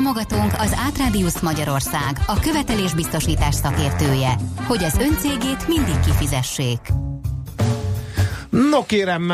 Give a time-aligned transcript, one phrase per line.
[0.00, 6.78] Támogatónk az Átrádiusz Magyarország, a követelésbiztosítás szakértője, hogy az öncégét mindig kifizessék.
[8.50, 9.32] No kérem,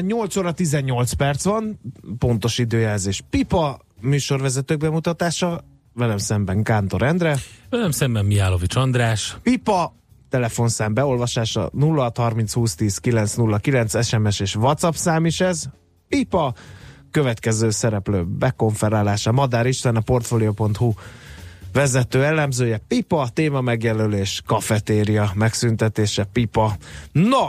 [0.00, 1.80] 8 óra 18 perc van,
[2.18, 3.22] pontos időjelzés.
[3.30, 7.36] Pipa műsorvezetők bemutatása, velem szemben Kántor Endre.
[7.70, 9.36] Velem szemben Miálovics András.
[9.42, 9.94] Pipa
[10.28, 15.64] telefonszám beolvasása 0630 2010 909 SMS és WhatsApp szám is ez.
[16.08, 16.54] Pipa
[17.14, 20.92] következő szereplő bekonferálása Madár István a Portfolio.hu
[21.72, 26.76] vezető elemzője, pipa, téma megjelölés, kafetéria, megszüntetése, pipa.
[27.12, 27.48] No,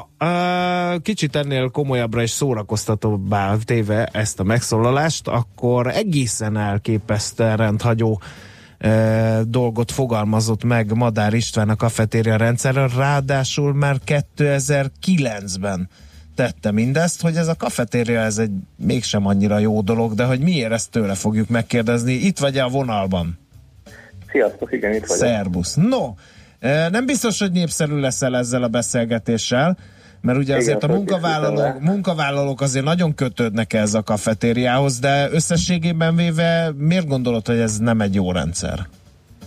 [1.02, 8.22] kicsit ennél komolyabbra és szórakoztatóbbá téve ezt a megszólalást, akkor egészen elképesztően rendhagyó
[9.44, 15.90] dolgot fogalmazott meg Madár István a kafetéria rendszerről, ráadásul már 2009-ben
[16.36, 20.72] tette mindezt, hogy ez a kafetéria ez egy mégsem annyira jó dolog, de hogy miért
[20.72, 22.14] ezt tőle fogjuk megkérdezni.
[22.14, 23.40] Itt vagy a vonalban?
[24.32, 25.26] Sziasztok, igen, itt vagyok.
[25.26, 25.76] Szerbusz.
[25.76, 26.14] No,
[26.90, 29.78] nem biztos, hogy népszerű leszel ezzel a beszélgetéssel,
[30.22, 36.16] mert ugye azért igen, a munkavállalók, munkavállalók azért nagyon kötődnek ez a kafetériához, de összességében
[36.16, 38.88] véve miért gondolod, hogy ez nem egy jó rendszer?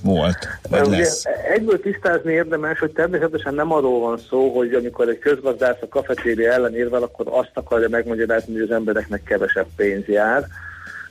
[0.02, 0.38] Volt,
[0.70, 1.24] vagy Ugye, lesz?
[1.54, 6.52] Egyből tisztázni érdemes, hogy természetesen nem arról van szó, hogy amikor egy közgazdász a kafetéria
[6.52, 10.46] ellen érvel, akkor azt akarja megmagyarázni, hogy az embereknek kevesebb pénz jár,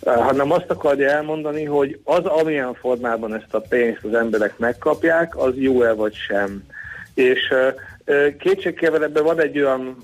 [0.05, 5.53] hanem azt akarja elmondani, hogy az, amilyen formában ezt a pénzt az emberek megkapják, az
[5.55, 6.63] jó-e vagy sem.
[7.13, 7.53] És
[8.39, 9.97] kétségkívül ebben van egy olyan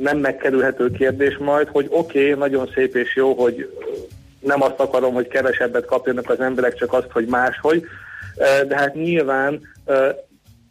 [0.00, 3.70] nem megkerülhető kérdés majd, hogy oké, okay, nagyon szép és jó, hogy
[4.44, 7.84] nem azt akarom, hogy kevesebbet kapjanak az emberek, csak azt, hogy máshogy.
[8.66, 9.60] De hát nyilván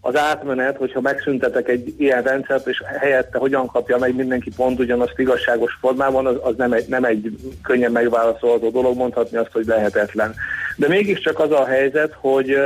[0.06, 5.20] az átmenet, hogyha megszüntetek egy ilyen rendszert, és helyette hogyan kapja meg mindenki pont ugyanazt
[5.20, 10.34] igazságos formában, az, az nem, egy, nem egy könnyen megválaszolható dolog, mondhatni azt, hogy lehetetlen.
[10.76, 12.58] De mégiscsak az a helyzet, hogy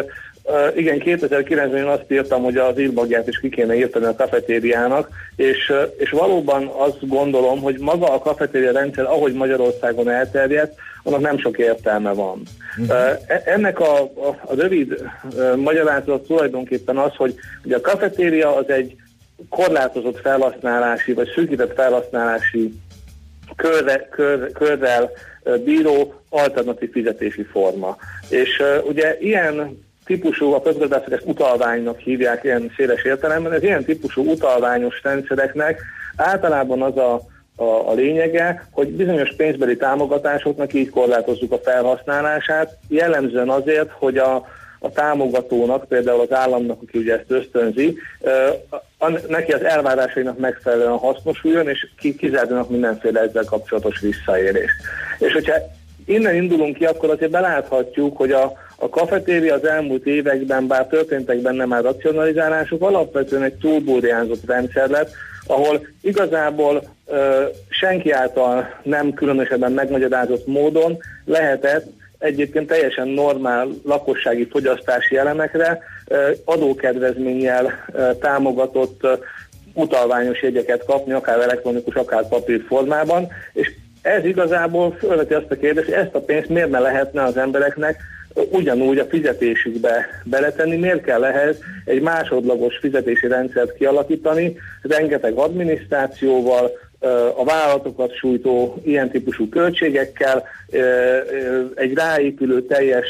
[0.50, 5.09] Uh, igen, 2009-ben én azt írtam, hogy az írmagját is ki kéne írtani a kafetériának,
[5.35, 10.75] és, és valóban azt gondolom, hogy maga a kafetéria rendszer, ahogy Magyarországon elterjedt,
[11.07, 12.41] annak nem sok értelme van.
[12.78, 13.07] Uh-huh.
[13.45, 15.09] Ennek a, a, a rövid
[15.56, 18.95] magyarázat tulajdonképpen az, hogy, hogy a kafetéria az egy
[19.50, 22.73] korlátozott felhasználási, vagy szűkített felhasználási
[23.56, 25.12] körre, kör, körrel
[25.63, 27.97] bíró alternatív fizetési forma.
[28.29, 33.84] És uh, ugye ilyen típusú, a közgazdászok ezt utalványnak hívják ilyen széles értelemben, ez ilyen
[33.84, 35.81] típusú utalványos rendszereknek
[36.16, 37.22] általában az a
[37.59, 44.35] a, a lényege, hogy bizonyos pénzbeli támogatásoknak így korlátozzuk a felhasználását, jellemzően azért, hogy a,
[44.79, 47.97] a támogatónak, például az államnak, aki ugye ezt ösztönzi,
[49.28, 51.88] neki az elvárásainak megfelelően hasznosuljon, és
[52.18, 54.75] kizárjanak mindenféle ezzel kapcsolatos visszaérést.
[55.19, 55.53] És hogyha
[56.06, 61.38] innen indulunk ki, akkor azért beláthatjuk, hogy a, a kafetéria az elmúlt években, bár történtek
[61.38, 65.12] benne már racionalizálások, alapvetően egy túlbúrjánzott rendszer lett,
[65.47, 71.85] ahol igazából ö, senki által nem különösebben megmagyarázott módon lehetett
[72.19, 79.13] egyébként teljesen normál lakossági fogyasztási elemekre ö, adókedvezménnyel ö, támogatott ö,
[79.74, 83.72] utalványos jegyeket kapni, akár elektronikus, akár papír formában, és
[84.02, 88.02] ez igazából felveti azt a kérdést, ezt a pénzt miért ne lehetne az embereknek
[88.50, 96.72] ugyanúgy a fizetésükbe beletenni, miért kell ehhez egy másodlagos fizetési rendszert kialakítani, rengeteg adminisztrációval,
[97.36, 100.44] a vállalatokat sújtó ilyen típusú költségekkel,
[101.75, 103.06] egy ráépülő, teljes,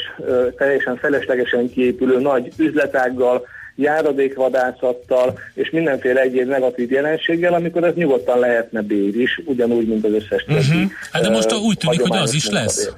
[0.56, 3.46] teljesen feleslegesen kiépülő nagy üzletággal,
[3.76, 10.12] járadékvadászattal és mindenféle egyéb negatív jelenséggel, amikor ez nyugodtan lehetne bér is, ugyanúgy, mint az
[10.12, 10.58] összes többi.
[10.58, 10.90] Uh-huh.
[11.12, 12.92] Hát de most úgy tűnik, hogy az is lesz.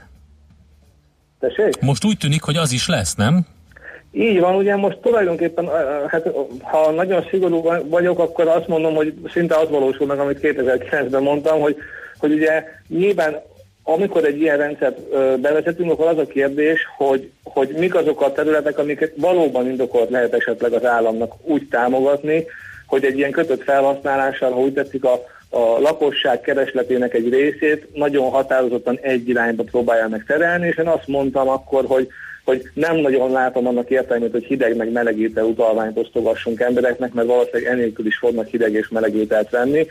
[1.40, 1.80] Tessék?
[1.80, 3.46] Most úgy tűnik, hogy az is lesz, nem?
[4.12, 5.68] Így van, ugye most tulajdonképpen,
[6.08, 6.30] hát
[6.62, 11.60] ha nagyon szigorú vagyok, akkor azt mondom, hogy szinte az valósul meg, amit 2009-ben mondtam,
[11.60, 11.76] hogy,
[12.18, 13.40] hogy ugye nyilván
[13.82, 14.98] amikor egy ilyen rendszert
[15.40, 20.34] bevezetünk, akkor az a kérdés, hogy, hogy mik azok a területek, amiket valóban indokolt lehet
[20.34, 22.44] esetleg az államnak úgy támogatni,
[22.86, 28.30] hogy egy ilyen kötött felhasználással, ha úgy tetszik, a, a lakosság keresletének egy részét nagyon
[28.30, 32.08] határozottan egy irányba próbálja meg terelni, és én azt mondtam akkor, hogy
[32.44, 37.26] hogy nem nagyon látom annak értelmét, hogy hideg meg meleg étel utalványt osztogassunk embereknek, mert
[37.26, 39.86] valószínűleg enélkül is fognak hideg és meleg ételt venni.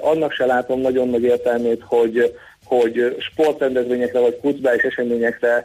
[0.00, 5.64] Annak se látom nagyon nagy értelmét, hogy hogy sportrendezvényekre vagy kucbális eseményekre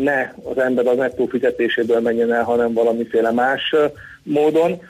[0.00, 3.74] ne az ember az nettó fizetéséből menjen el, hanem valamiféle más
[4.22, 4.80] módon.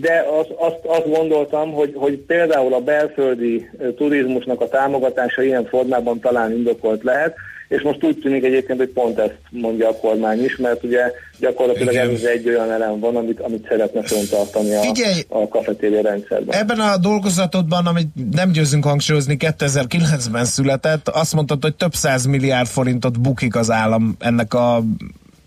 [0.00, 6.20] De azt, azt, azt gondoltam, hogy, hogy például a belföldi turizmusnak a támogatása ilyen formában
[6.20, 7.34] talán indokolt lehet,
[7.70, 11.92] és most úgy tűnik egyébként, hogy pont ezt mondja a kormány is, mert ugye gyakorlatilag
[11.92, 12.10] Igen.
[12.10, 16.58] ez egy olyan elem van, amit, amit szeretne föntartani a, Figyelj, a kafetéria rendszerben.
[16.58, 22.68] Ebben a dolgozatodban, amit nem győzünk hangsúlyozni, 2009-ben született, azt mondtad, hogy több száz milliárd
[22.68, 24.82] forintot bukik az állam ennek a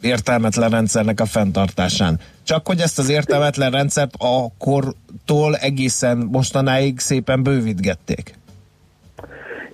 [0.01, 2.19] értelmetlen rendszernek a fenntartásán.
[2.43, 8.33] Csak hogy ezt az értelmetlen rendszert akkortól egészen mostanáig szépen bővítgették.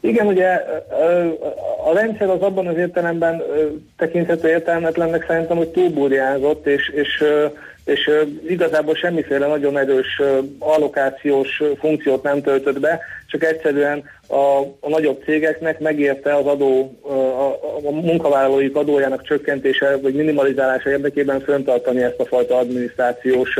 [0.01, 0.47] Igen, ugye
[1.85, 3.41] a rendszer az abban az értelemben
[3.97, 7.23] tekinthető értelmetlennek szerintem, hogy túlburjázott, és, és,
[7.85, 8.11] és
[8.47, 10.21] igazából semmiféle nagyon erős
[10.59, 17.87] allokációs funkciót nem töltött be, csak egyszerűen a, a nagyobb cégeknek megérte az adó, a,
[17.87, 23.59] a munkavállalóik adójának csökkentése vagy minimalizálása érdekében föntartani ezt a fajta adminisztrációs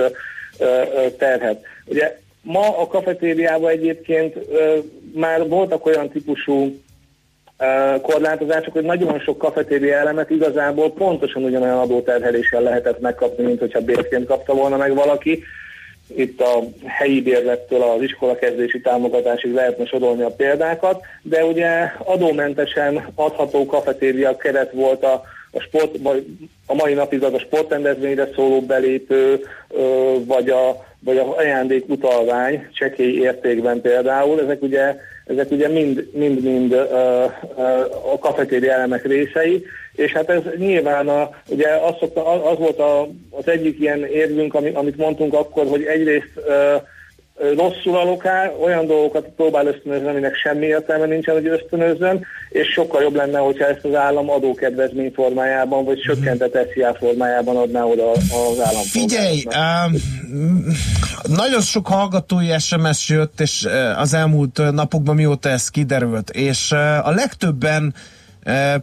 [1.18, 1.62] terhet.
[1.85, 4.36] Ugye ma a kafetériában egyébként
[5.13, 6.80] már voltak olyan típusú
[8.01, 14.27] korlátozások, hogy nagyon sok kafetéria elemet igazából pontosan ugyanolyan adóterheléssel lehetett megkapni, mint hogyha bérként
[14.27, 15.44] kapta volna meg valaki.
[16.15, 23.65] Itt a helyi bérlettől az iskolakezdési támogatásig lehetne sorolni a példákat, de ugye adómentesen adható
[23.65, 25.21] kafetéria keret volt a,
[25.51, 25.95] a sport,
[26.65, 29.39] a mai napig az a sportrendezvényre szóló belépő,
[30.25, 34.96] vagy a, vagy a ajándék utalvány csekély értékben például, ezek ugye
[35.30, 35.68] ezek ugye
[36.13, 36.74] mind-mind
[38.13, 39.66] a kafetéri elemek részei,
[39.96, 44.54] és hát ez nyilván a, ugye az, szokta, az volt a, az egyik ilyen érvünk,
[44.54, 46.81] amit mondtunk akkor, hogy egyrészt uh,
[47.56, 53.15] rosszul alokál, olyan dolgokat próbál ösztönözni, aminek semmi értelme nincsen, hogy ösztönözzön, és sokkal jobb
[53.15, 58.81] lenne, hogyha ezt az állam adókedvezmény formájában, vagy sökkentett SZIA formájában adná oda az állam.
[58.81, 59.95] Figyelj, um,
[61.36, 66.71] nagyon sok hallgatói SMS jött, és az elmúlt napokban mióta ez kiderült, és
[67.03, 67.94] a legtöbben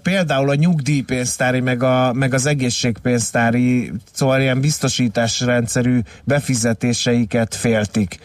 [0.02, 8.18] például a nyugdíjpénztári, meg, a, meg az egészségpénztári, szóval ilyen biztosításrendszerű befizetéseiket féltik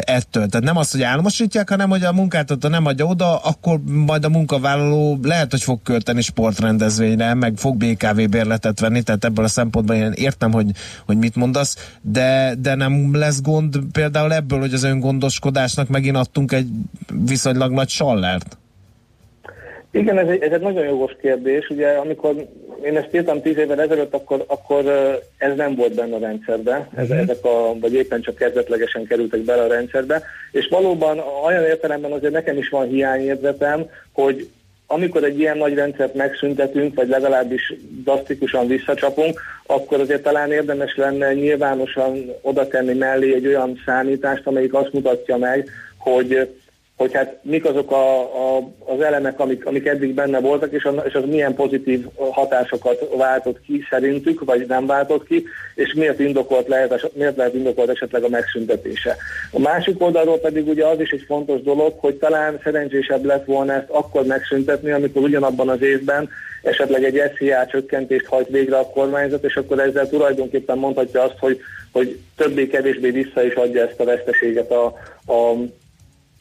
[0.00, 0.46] ettől.
[0.46, 4.28] Tehát nem az, hogy álmosítják, hanem hogy a munkáltató nem adja oda, akkor majd a
[4.28, 9.96] munkavállaló lehet, hogy fog költeni sportrendezvényre, meg fog BKV bérletet venni, tehát ebből a szempontból
[9.96, 10.70] én értem, hogy,
[11.06, 16.52] hogy mit mondasz, de, de nem lesz gond például ebből, hogy az öngondoskodásnak megint adtunk
[16.52, 16.68] egy
[17.26, 18.58] viszonylag nagy sallert.
[19.90, 21.68] Igen, ez egy, ez egy nagyon jogos kérdés.
[21.68, 22.34] Ugye amikor
[22.84, 24.84] én ezt írtam tíz évvel ezelőtt, akkor, akkor
[25.36, 27.18] ez nem volt benne a rendszerbe, ez, uh-huh.
[27.18, 32.32] ezek a, vagy éppen csak kezdetlegesen kerültek bele a rendszerbe, és valóban olyan értelemben azért
[32.32, 34.48] nekem is van hiányérzetem, hogy
[34.86, 37.74] amikor egy ilyen nagy rendszert megszüntetünk, vagy legalábbis
[38.04, 44.74] drasztikusan visszacsapunk, akkor azért talán érdemes lenne nyilvánosan oda tenni mellé egy olyan számítást, amelyik
[44.74, 46.48] azt mutatja meg, hogy
[46.96, 50.90] hogy hát mik azok a, a, az elemek, amik, amik eddig benne voltak, és, a,
[50.90, 55.44] és az milyen pozitív hatásokat váltott ki szerintük, vagy nem váltott ki,
[55.74, 59.16] és miért indokolt lehet, miért lehet indokolt esetleg a megszüntetése.
[59.50, 63.72] A másik oldalról pedig ugye az is egy fontos dolog, hogy talán szerencsésebb lett volna
[63.72, 66.28] ezt akkor megszüntetni, amikor ugyanabban az évben
[66.62, 71.60] esetleg egy SZIA csökkentést hajt végre a kormányzat, és akkor ezzel tulajdonképpen mondhatja azt, hogy,
[71.92, 74.84] hogy többé-kevésbé vissza is adja ezt a veszteséget a,
[75.32, 75.54] a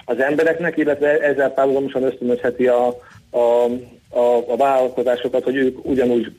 [0.05, 2.87] az embereknek, illetve ezzel párhuzamosan ösztönözheti a,
[3.29, 3.65] a,
[4.09, 6.31] a, a vállalkozásokat, hogy ők ugyanúgy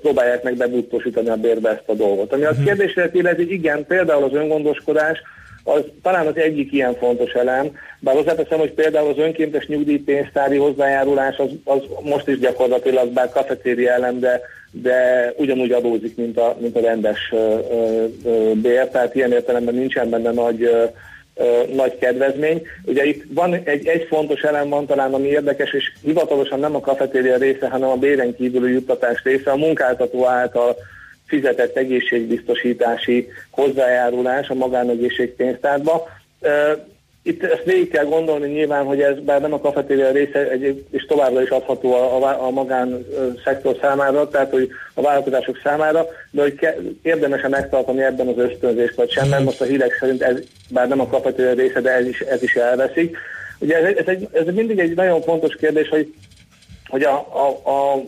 [0.00, 2.32] próbálják meg bebuttosítani a bérbe ezt a dolgot.
[2.32, 2.64] Ami az mhm.
[2.64, 5.18] kérdésre illeti, igen, például az öngondoskodás,
[5.64, 11.36] az talán az egyik ilyen fontos elem, bár hozzáteszem, hogy például az önkéntes nyugdíjpénztári hozzájárulás
[11.36, 14.40] az, az most is gyakorlatilag, bár kafetéri elem, de,
[14.70, 17.58] de ugyanúgy adózik, mint a, mint a rendes ö,
[18.24, 20.84] ö, bér, tehát ilyen értelemben nincsen benne nagy ö,
[21.74, 22.62] nagy kedvezmény.
[22.84, 26.80] Ugye itt van egy, egy fontos elem van talán, ami érdekes, és hivatalosan nem a
[26.80, 30.76] kafetéria része, hanem a béren kívüli juttatás része, a munkáltató által
[31.26, 36.08] fizetett egészségbiztosítási hozzájárulás a magánegészségpénztárba.
[37.26, 41.04] Itt ezt végig kell gondolni nyilván, hogy ez bár nem a kafetéria része, egy, és
[41.04, 43.06] továbbra is adható a, a, a magán
[43.44, 48.94] szektor számára, tehát hogy a vállalkozások számára, de hogy ke, érdemes-e megtartani ebben az ösztönzést,
[48.94, 50.38] vagy sem, mert most a hírek szerint ez
[50.70, 53.16] bár nem a kafetéria része, de ez is, ez is elveszik.
[53.58, 56.14] Ugye ez, ez, egy, ez mindig egy nagyon fontos kérdés, hogy,
[56.88, 58.02] hogy a, a, a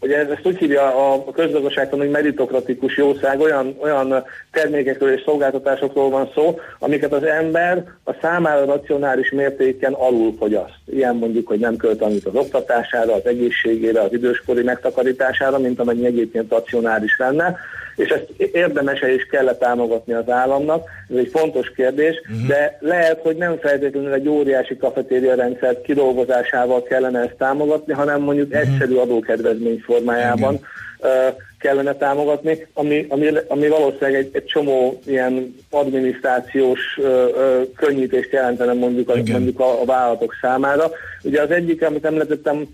[0.00, 6.10] hogy ez, ezt úgy hívja a közgazdaságtan, hogy meritokratikus jószág, olyan, olyan termékekről és szolgáltatásokról
[6.10, 10.74] van szó, amiket az ember a számára racionális mértéken alul fogyaszt.
[10.86, 16.06] Ilyen mondjuk, hogy nem költ annyit az oktatására, az egészségére, az időskori megtakarítására, mint amennyi
[16.06, 17.56] egyébként racionális lenne
[17.96, 22.46] és ezt érdemes is kellett támogatni az államnak, ez egy fontos kérdés, uh-huh.
[22.46, 28.48] de lehet, hogy nem feltétlenül egy óriási kafetéria rendszer kidolgozásával kellene ezt támogatni, hanem mondjuk
[28.48, 28.68] uh-huh.
[28.68, 31.10] egyszerű adókedvezmény formájában uh,
[31.58, 38.72] kellene támogatni, ami, ami, ami valószínűleg egy, egy csomó ilyen adminisztrációs uh, uh, könnyítést jelentene
[38.72, 40.90] mondjuk, a, mondjuk a, a vállalatok számára.
[41.22, 42.66] Ugye az egyik, amit említettem,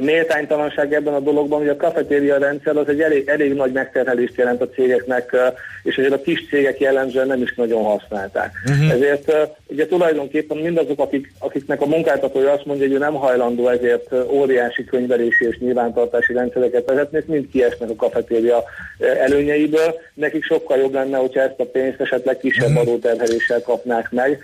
[0.00, 4.60] méltánytalanság ebben a dologban, hogy a kafetéria rendszer az egy elég, elég nagy megterhelést jelent
[4.60, 5.36] a cégeknek,
[5.82, 8.52] és ezért a kis cégek jellemzően nem is nagyon használták.
[8.70, 8.90] Uh-huh.
[8.90, 9.32] Ezért
[9.66, 14.84] ugye tulajdonképpen mindazok, akik, akiknek a munkáltatója azt mondja, hogy ő nem hajlandó ezért óriási
[14.84, 18.62] könyvelési és nyilvántartási rendszereket vezetni, mind kiesnek a kafetéria
[18.98, 20.00] előnyeiből.
[20.14, 22.80] Nekik sokkal jobb lenne, hogyha ezt a pénzt esetleg kisebb uh-huh.
[22.80, 24.38] adóterheléssel kapnák meg,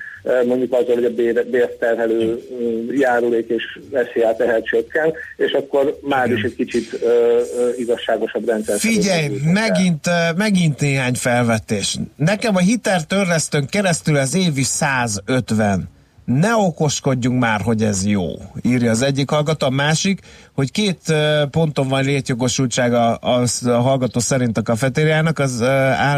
[0.46, 2.42] mondjuk azzal, hogy a bér, bérterhelő
[2.90, 3.78] járulék és
[4.12, 8.78] SZIA tehet csökken, és akkor már is egy kicsit uh, uh, igazságosabb rendszer.
[8.78, 11.96] Figyelj, megint, megint néhány felvetés.
[12.16, 15.96] Nekem a hiteltörlesztőn keresztül az évi 150
[16.28, 18.26] ne okoskodjunk már, hogy ez jó,
[18.62, 19.66] írja az egyik hallgató.
[19.66, 20.20] A másik,
[20.52, 21.14] hogy két
[21.50, 25.61] ponton van létjogosultsága a, a hallgató szerint a kafetériának, az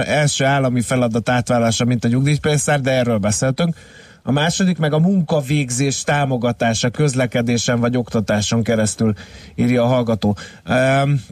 [0.05, 3.77] első állami feladat átválása, mint a nyugdíjpénztár, de erről beszéltünk.
[4.23, 9.13] A második meg a munkavégzés támogatása közlekedésen vagy oktatáson keresztül,
[9.55, 10.37] írja a hallgató.
[10.69, 11.23] Um,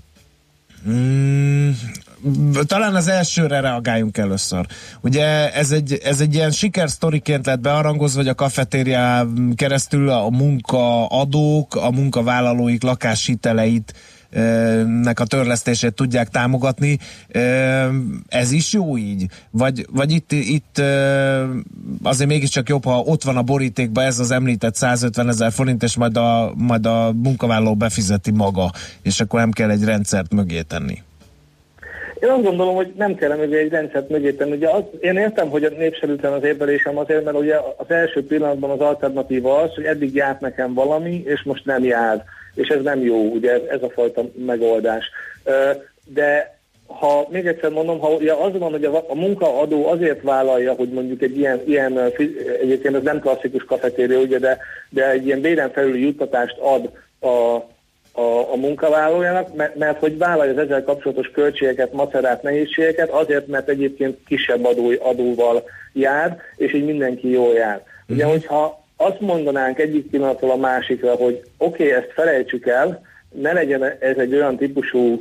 [2.67, 4.67] talán az elsőre reagáljunk először.
[5.01, 11.75] Ugye ez egy, ez egy ilyen sikersztoriként lett bearangozva, hogy a kafetéria keresztül a munkaadók,
[11.75, 13.95] a munkavállalóik lakáshiteleit
[15.03, 16.99] nek a törlesztését tudják támogatni.
[18.29, 19.27] Ez is jó így?
[19.51, 20.83] Vagy, vagy itt, itt
[22.03, 25.97] azért mégiscsak jobb, ha ott van a borítékban ez az említett 150 ezer forint, és
[25.97, 28.73] majd a, majd a munkavállaló befizeti maga,
[29.03, 31.03] és akkor nem kell egy rendszert mögé tenni.
[32.21, 34.37] Én azt gondolom, hogy nem kell mögé egy rendszert mögé.
[34.41, 38.81] Ugye az, én értem, hogy népszerűtlen az érvelésem azért, mert ugye az első pillanatban az
[38.81, 42.25] alternatíva az, hogy eddig járt nekem valami, és most nem jár
[42.59, 45.11] és ez nem jó, ugye ez a fajta megoldás.
[46.05, 50.73] De ha még egyszer mondom, ha ugye az van, hogy a, a munkaadó azért vállalja,
[50.73, 51.99] hogy mondjuk egy ilyen, ilyen
[52.61, 54.59] egyébként ez nem klasszikus kafetéria, ugye, de,
[54.89, 57.57] de egy ilyen béren felüli juttatást ad a,
[58.19, 63.69] a, a munkavállalójának, mert, mert hogy vállalja az ezzel kapcsolatos költségeket, macerát, nehézségeket, azért, mert
[63.69, 67.83] egyébként kisebb adó, adóval jár, és így mindenki jól jár.
[68.09, 68.33] Ugye, mhm.
[68.33, 73.83] hogyha azt mondanánk egyik pillanatról a másikra, hogy oké, okay, ezt felejtsük el, ne legyen
[73.83, 75.21] ez egy olyan típusú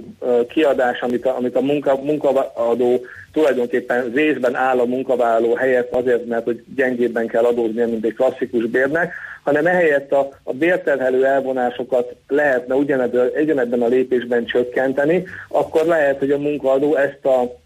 [0.49, 6.43] kiadás, amit a, amit a munka, munkaadó tulajdonképpen részben áll a munkavállaló helyett azért, mert
[6.43, 9.13] hogy gyengébben kell adózni, mint egy klasszikus bérnek,
[9.47, 16.31] hanem ehelyett a, a bérterhelő elvonásokat lehetne ugyanebben, ugyanebben a lépésben csökkenteni, akkor lehet, hogy
[16.31, 17.65] a munkaadó ezt a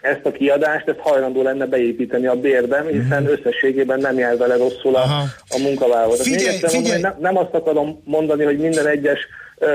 [0.00, 3.32] ezt a kiadást, ezt hajlandó lenne beépíteni a bérben, hiszen mm-hmm.
[3.32, 5.02] összességében nem jár vele rosszul a,
[5.48, 6.14] a munkavállaló.
[6.14, 6.74] Figyelj, figyelj.
[6.74, 9.18] Mondani, nem, nem azt akarom mondani, hogy minden egyes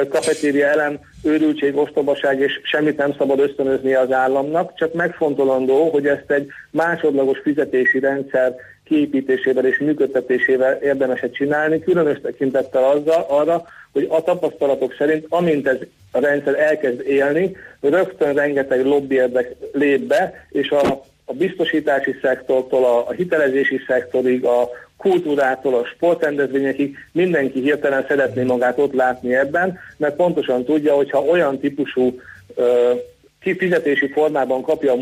[0.10, 6.31] kafetéria elem őrültség, ostobaság, és semmit nem szabad ösztönözni az államnak, csak megfontolandó, hogy ezt
[6.31, 8.55] egy másodlagos fizetési rendszer
[8.89, 15.77] kiépítésével és működtetésével érdemeset csinálni, különös tekintettel azzal, arra, hogy a tapasztalatok szerint, amint ez
[16.12, 23.08] a rendszer elkezd élni, rögtön rengeteg lobbyérdek lép be, és a, a biztosítási szektortól, a,
[23.08, 30.15] a hitelezési szektorig, a kultúrától, a sportrendezvényekig mindenki hirtelen szeretné magát ott látni ebben, mert
[30.15, 32.19] pontosan tudja, hogy ha olyan típusú
[32.55, 32.91] ö,
[33.41, 34.96] kifizetési formában kapja a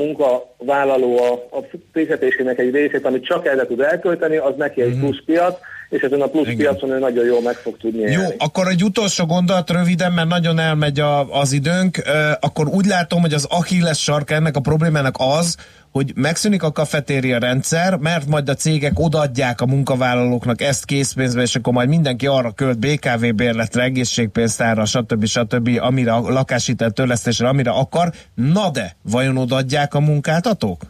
[0.57, 4.99] munkavállaló a, a fizetésének egy részét, amit csak erre tud elkölteni, az neki egy mhm.
[4.99, 5.57] plusz piac,
[5.89, 6.57] és ezen a plusz Igen.
[6.57, 8.13] piacon ő nagyon jól meg fog tudni élni.
[8.13, 12.01] Jó, akkor egy utolsó gondolat röviden, mert nagyon elmegy a, az időnk,
[12.39, 15.55] akkor úgy látom, hogy az Achilles sarka ennek a problémának az,
[15.91, 21.55] hogy megszűnik a kafetéria rendszer, mert majd a cégek odaadják a munkavállalóknak ezt készpénzbe, és
[21.55, 25.25] akkor majd mindenki arra költ BKV bérletre, egészségpénztárra, stb.
[25.25, 26.45] stb., amire a
[26.93, 28.11] törlesztésre, amire akar.
[28.35, 29.99] Na de, vajon odaadják a
[30.47, 30.81] munkáltatók?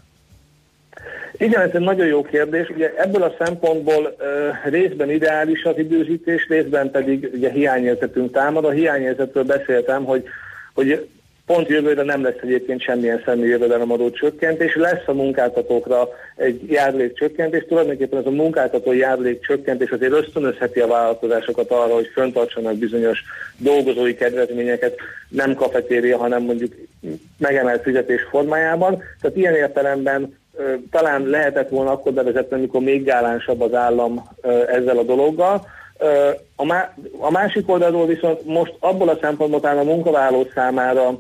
[1.38, 2.70] Igen, ez egy nagyon jó kérdés.
[2.70, 8.66] Ugye ebből a szempontból uh, részben ideális az időzítés, részben pedig ugye hiányérzetünk támad.
[8.66, 10.24] A hiányérzetről beszéltem, hogy,
[10.74, 11.08] hogy
[11.48, 17.66] Pont jövőre nem lesz egyébként semmilyen személyi jövedelemadó csökkentés, lesz a munkáltatókra egy járulék csökkentés,
[17.68, 23.24] tulajdonképpen ez a munkáltató járulék csökkentés azért ösztönözheti a vállalkozásokat arra, hogy föntartsanak bizonyos
[23.58, 24.96] dolgozói kedvezményeket,
[25.30, 26.74] nem kafetéria, hanem mondjuk
[27.38, 29.04] megemelt fizetés formájában.
[29.22, 30.38] Tehát ilyen értelemben
[30.92, 34.30] talán lehetett volna akkor bevezetni, amikor még gálánsabb az állam
[34.68, 35.68] ezzel a dologgal.
[37.20, 41.20] A másik oldalról viszont most abból a szempontból talán a munkavállaló számára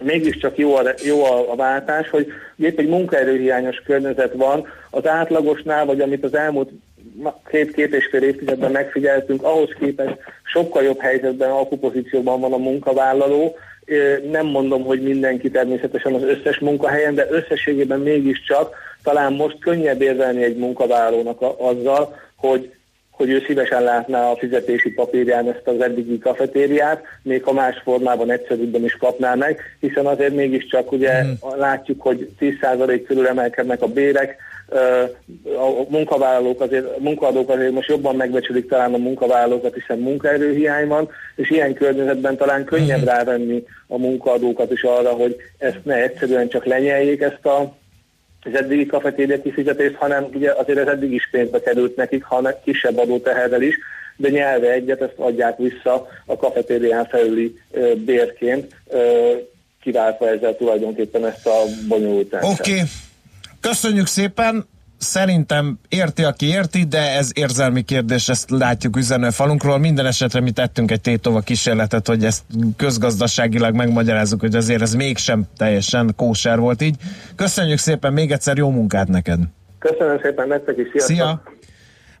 [0.00, 5.86] mégiscsak jó a, jó a, a váltás, hogy épp egy munkaerőhiányos környezet van, az átlagosnál,
[5.86, 6.70] vagy amit az elmúlt
[7.50, 13.56] két-két és fél évtizedben megfigyeltünk, ahhoz képest sokkal jobb helyzetben, alkupozícióban van a munkavállaló.
[14.30, 20.42] Nem mondom, hogy mindenki természetesen az összes munkahelyen, de összességében mégiscsak talán most könnyebb érvelni
[20.42, 22.72] egy munkavállalónak azzal, hogy
[23.18, 28.30] hogy ő szívesen látná a fizetési papírján ezt az eddigi kafetériát, még ha más formában
[28.30, 31.30] egyszerűbben is kapná meg, hiszen azért mégiscsak ugye mm.
[31.58, 34.36] látjuk, hogy 10% körül emelkednek a bérek,
[35.44, 41.08] a munkavállalók azért, a munkadók azért most jobban megbecsülik talán a munkavállalókat, hiszen munkaerőhiány van,
[41.36, 43.06] és ilyen környezetben talán könnyebb mm.
[43.06, 47.76] rávenni a munkadókat is arra, hogy ezt ne egyszerűen csak lenyeljék ezt a
[48.42, 52.98] az eddigi kafetéria kifizetést, hanem ugye azért ez eddig is pénzbe került nekik, ha kisebb
[52.98, 53.74] adóteherrel is,
[54.16, 59.32] de nyelve egyet, ezt adják vissza a kafetérián felüli ö, bérként, ö,
[59.80, 62.82] kiváltva ezzel tulajdonképpen ezt a bonyolult Oké, okay.
[63.60, 64.66] köszönjük szépen!
[64.98, 69.78] Szerintem érti, aki érti, de ez érzelmi kérdés, ezt látjuk üzenő falunkról.
[69.78, 72.42] Minden esetre mi tettünk egy tétova kísérletet, hogy ezt
[72.76, 76.96] közgazdaságilag megmagyarázzuk, hogy azért ez mégsem teljesen kóser volt így.
[77.36, 79.40] Köszönjük szépen, még egyszer jó munkát neked!
[79.78, 81.16] Köszönöm szépen nektek is, sziasztok!
[81.16, 81.42] Szia!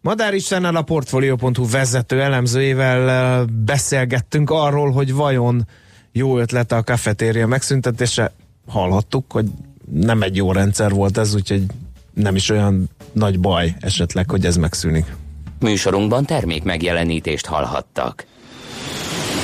[0.00, 5.66] Madár Istennel a Portfolio.hu vezető elemzőjével beszélgettünk arról, hogy vajon
[6.12, 8.32] jó ötlet a kafetéria megszüntetése.
[8.66, 9.46] Hallhattuk, hogy
[9.92, 11.62] nem egy jó rendszer volt ez, úgyhogy
[12.18, 15.06] nem is olyan nagy baj esetleg, hogy ez megszűnik.
[15.60, 18.26] Műsorunkban termék megjelenítést hallhattak.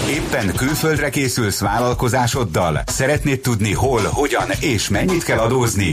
[0.08, 2.82] Éppen külföldre készülsz vállalkozásoddal?
[2.86, 5.92] Szeretnéd tudni hol, hogyan és mennyit kell adózni?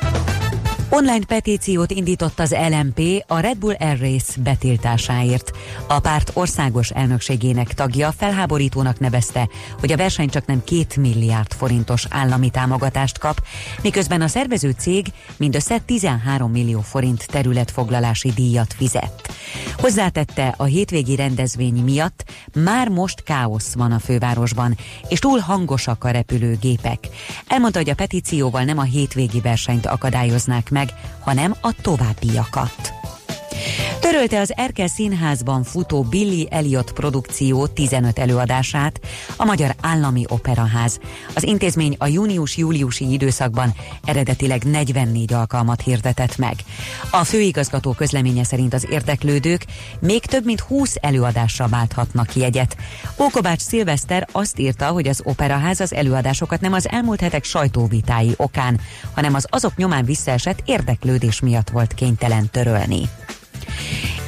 [0.93, 5.51] Online petíciót indított az LMP a Red Bull Air Race betiltásáért.
[5.87, 9.49] A párt országos elnökségének tagja felháborítónak nevezte,
[9.79, 13.43] hogy a verseny csak nem két milliárd forintos állami támogatást kap,
[13.81, 15.05] miközben a szervező cég
[15.37, 19.33] mindössze 13 millió forint területfoglalási díjat fizet.
[19.77, 22.23] Hozzátette, a hétvégi rendezvény miatt
[22.53, 24.77] már most káosz van a fővárosban,
[25.07, 27.07] és túl hangosak a repülőgépek.
[27.47, 32.93] Elmondta, hogy a petícióval nem a hétvégi versenyt akadályoznák meg, meg, hanem a továbbiakat.
[34.01, 38.99] Törölte az Erkel Színházban futó Billy Elliot produkció 15 előadását
[39.37, 40.99] a Magyar Állami Operaház.
[41.35, 43.73] Az intézmény a június-júliusi időszakban
[44.05, 46.55] eredetileg 44 alkalmat hirdetett meg.
[47.11, 49.65] A főigazgató közleménye szerint az érdeklődők
[49.99, 52.77] még több mint 20 előadásra válthatnak jegyet.
[53.19, 58.79] Ókobács Szilveszter azt írta, hogy az Operaház az előadásokat nem az elmúlt hetek sajtóvitái okán,
[59.13, 63.09] hanem az azok nyomán visszaesett érdeklődés miatt volt kénytelen törölni.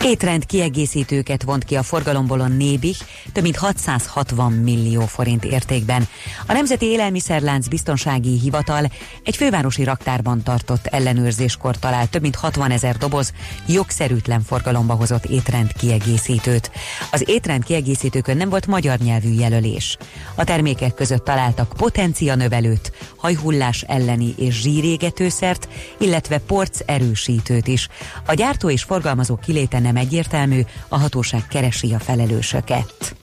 [0.03, 2.97] Étrend kiegészítőket vont ki a forgalomból a Nébih
[3.31, 6.07] több mint 660 millió forint értékben.
[6.47, 8.91] A Nemzeti Élelmiszerlánc Biztonsági Hivatal
[9.23, 13.33] egy fővárosi raktárban tartott ellenőrzéskor talált több mint 60 ezer doboz
[13.67, 16.71] jogszerűtlen forgalomba hozott étrend kiegészítőt.
[17.11, 19.97] Az étrend kiegészítőkön nem volt magyar nyelvű jelölés.
[20.35, 22.91] A termékek között találtak potencia növelőt,
[23.23, 25.67] hajhullás elleni és zsírégetőszert,
[25.99, 27.87] illetve porc erősítőt is.
[28.25, 33.15] A gyártó és forgalmazó kiléte nem egyértelmű, a hatóság keresi a felelősöket.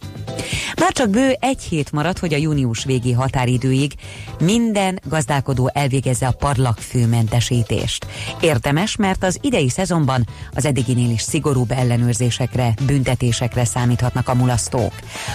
[0.80, 3.92] Már csak bő egy hét maradt, hogy a június végi határidőig
[4.40, 8.06] minden gazdálkodó elvégezze a parlagfőmentesítést.
[8.40, 14.92] Érdemes, mert az idei szezonban az eddiginél is szigorúbb ellenőrzésekre, büntetésekre számíthatnak a mulasztók.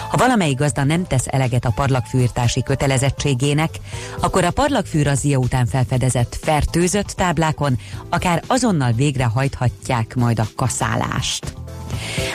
[0.10, 3.70] Ha valamelyik gazda nem tesz eleget a parlagfűrtási kötelezettségének,
[4.20, 7.78] akkor a parlagfűrazia után felfedezett fertőzött táblákon
[8.10, 11.65] akár azonnal végrehajthatják majd a kaszálást.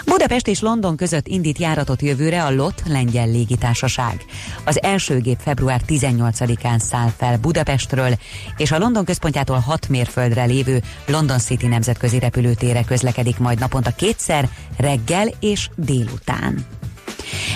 [0.05, 4.25] Budapest és London között indít járatot jövőre a LOT lengyel légitársaság.
[4.65, 8.19] Az első gép február 18-án száll fel Budapestről,
[8.57, 14.49] és a London központjától 6 mérföldre lévő London City nemzetközi repülőtére közlekedik majd naponta kétszer,
[14.77, 16.80] reggel és délután.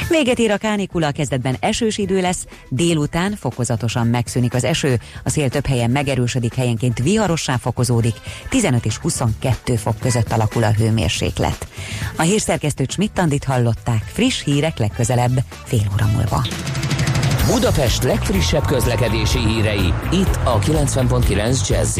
[0.08, 5.48] Véget ér a kánikula, kezdetben esős idő lesz, délután fokozatosan megszűnik az eső, a szél
[5.48, 8.14] több helyen megerősödik, helyenként viharossá fokozódik,
[8.48, 11.66] 15 és 22 fok között alakul a hőmérséklet.
[12.16, 16.46] A hírszerkesztő Csmittandit hallották, friss hírek legközelebb, fél óra múlva.
[17.46, 21.98] Budapest legfrissebb közlekedési hírei, itt a 90.9 jazz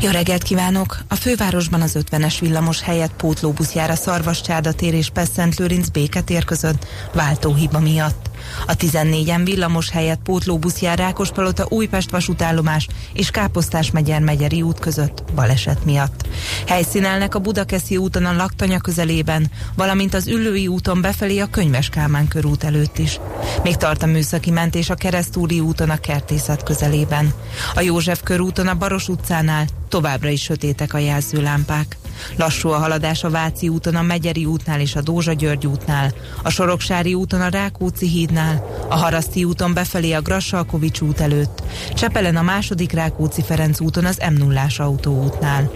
[0.00, 0.98] jó reggelt kívánok!
[1.08, 6.44] A fővárosban az 50-es villamos helyett pótlóbusz jár a Szarvascsárda tér és Pesszent Lőrinc béketér
[6.44, 8.27] között váltóhiba miatt.
[8.66, 15.22] A 14-en villamos helyett pótlóbusz jár Rákospalota Újpest vasútállomás és Káposztás megyer megyeri út között
[15.34, 16.26] baleset miatt.
[16.66, 22.28] Helyszínelnek a Budakeszi úton a Laktanya közelében, valamint az Üllői úton befelé a Könyves Kálmán
[22.28, 23.20] körút előtt is.
[23.62, 27.32] Még tart a műszaki mentés a Keresztúri úton a Kertészet közelében.
[27.74, 31.96] A József körúton a Baros utcánál továbbra is sötétek a jelzőlámpák.
[32.36, 36.50] Lassú a haladás a Váci úton, a Megyeri útnál és a Dózsa György útnál, a
[36.50, 41.62] Soroksári úton a Rákóczi hídnál, a Haraszti úton befelé a Grassalkovics út előtt,
[41.94, 45.70] Csepelen a második Rákóczi Ferenc úton az m 0 autóútnál.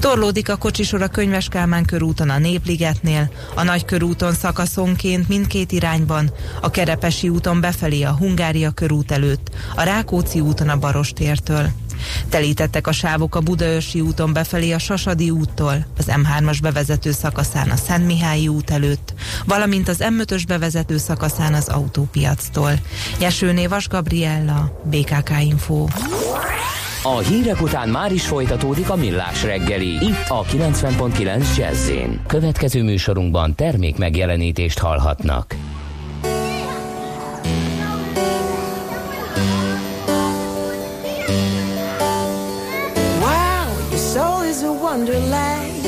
[0.00, 1.48] Torlódik a kocsisor a Könyves
[1.86, 9.10] körúton a Népligetnél, a Nagykörúton szakaszonként mindkét irányban, a Kerepesi úton befelé a Hungária körút
[9.10, 11.81] előtt, a Rákóczi úton a Barostértől.
[12.28, 17.76] Telítettek a sávok a Budaörsi úton befelé a Sasadi úttól, az M3-as bevezető szakaszán a
[17.76, 19.14] Szent Mihályi út előtt,
[19.46, 22.72] valamint az M5-ös bevezető szakaszán az autópiactól.
[23.18, 25.86] Nyesőné Vas Gabriella, BKK Info.
[27.04, 29.88] A hírek után már is folytatódik a millás reggeli.
[29.88, 31.90] Itt a 90.9 jazz
[32.26, 35.54] Következő műsorunkban termék megjelenítést hallhatnak.
[44.92, 45.86] Wonderland.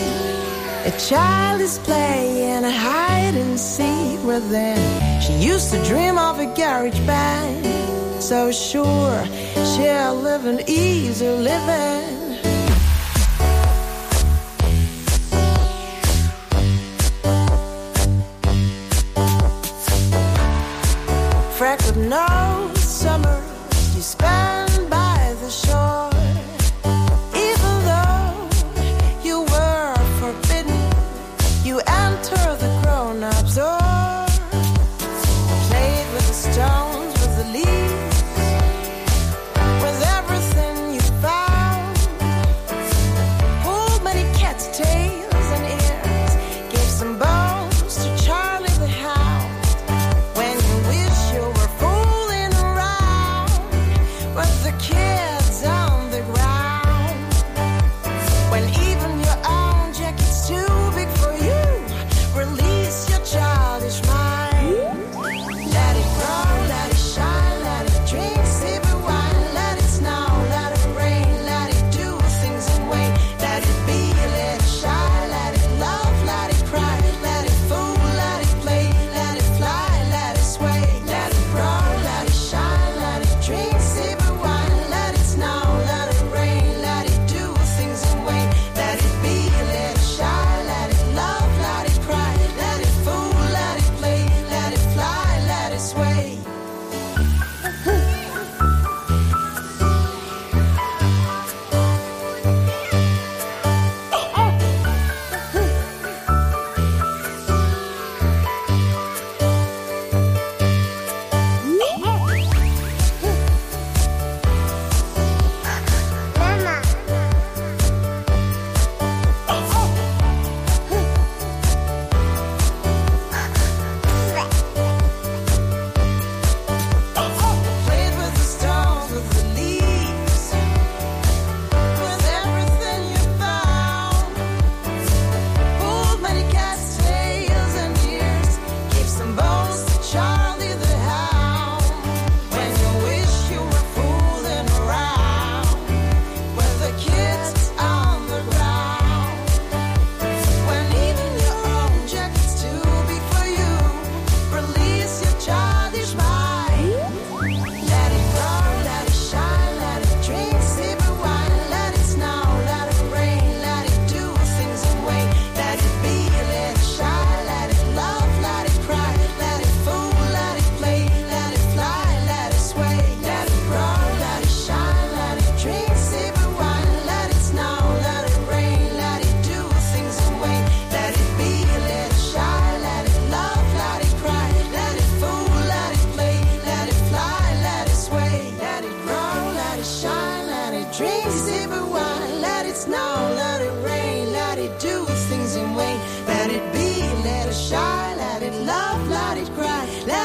[0.86, 5.20] A child is playing a hide and seek with them.
[5.20, 8.22] She used to dream of a garage band.
[8.22, 9.22] So sure,
[9.70, 12.33] she'll live an easy living.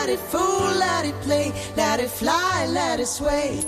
[0.09, 3.59] Let it fool, let it play, let it fly, let it sway.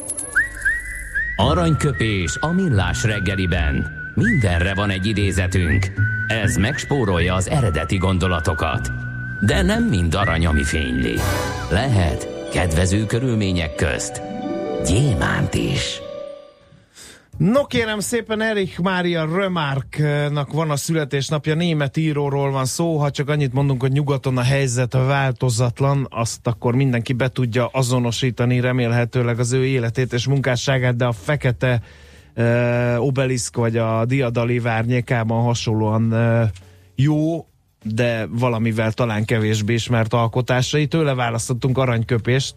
[1.35, 3.99] Aranyköpés a millás reggeliben.
[4.15, 5.87] Mindenre van egy idézetünk.
[6.27, 8.91] Ez megspórolja az eredeti gondolatokat.
[9.41, 11.15] De nem mind arany, ami fényli.
[11.69, 14.21] Lehet kedvező körülmények közt
[14.85, 16.01] gyémánt is.
[17.43, 23.29] No kérem szépen, Erich Mária Römárknak van a születésnapja, német íróról van szó, ha csak
[23.29, 29.51] annyit mondunk, hogy nyugaton a helyzet változatlan, azt akkor mindenki be tudja azonosítani remélhetőleg az
[29.51, 31.81] ő életét és munkásságát, de a fekete
[32.35, 36.49] uh, obeliszk vagy a diadali várnyékában hasonlóan uh,
[36.95, 37.47] jó,
[37.83, 40.87] de valamivel talán kevésbé ismert alkotásai.
[40.87, 42.55] Tőle választottunk aranyköpést,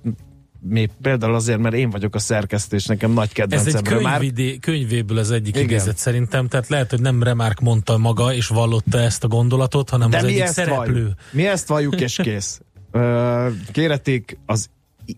[0.68, 3.68] még például azért, mert én vagyok a szerkesztés, nekem nagy kedvencem.
[3.68, 5.68] Ez egy könyvidé, könyvéből az egyik Igen.
[5.68, 10.11] idézet szerintem, tehát lehet, hogy nem Remark mondta maga és vallotta ezt a gondolatot, hanem
[10.11, 10.92] De az egyik szereplő.
[10.92, 11.12] Valljuk.
[11.31, 12.61] Mi ezt valljuk és kész.
[13.72, 14.68] Kéreték az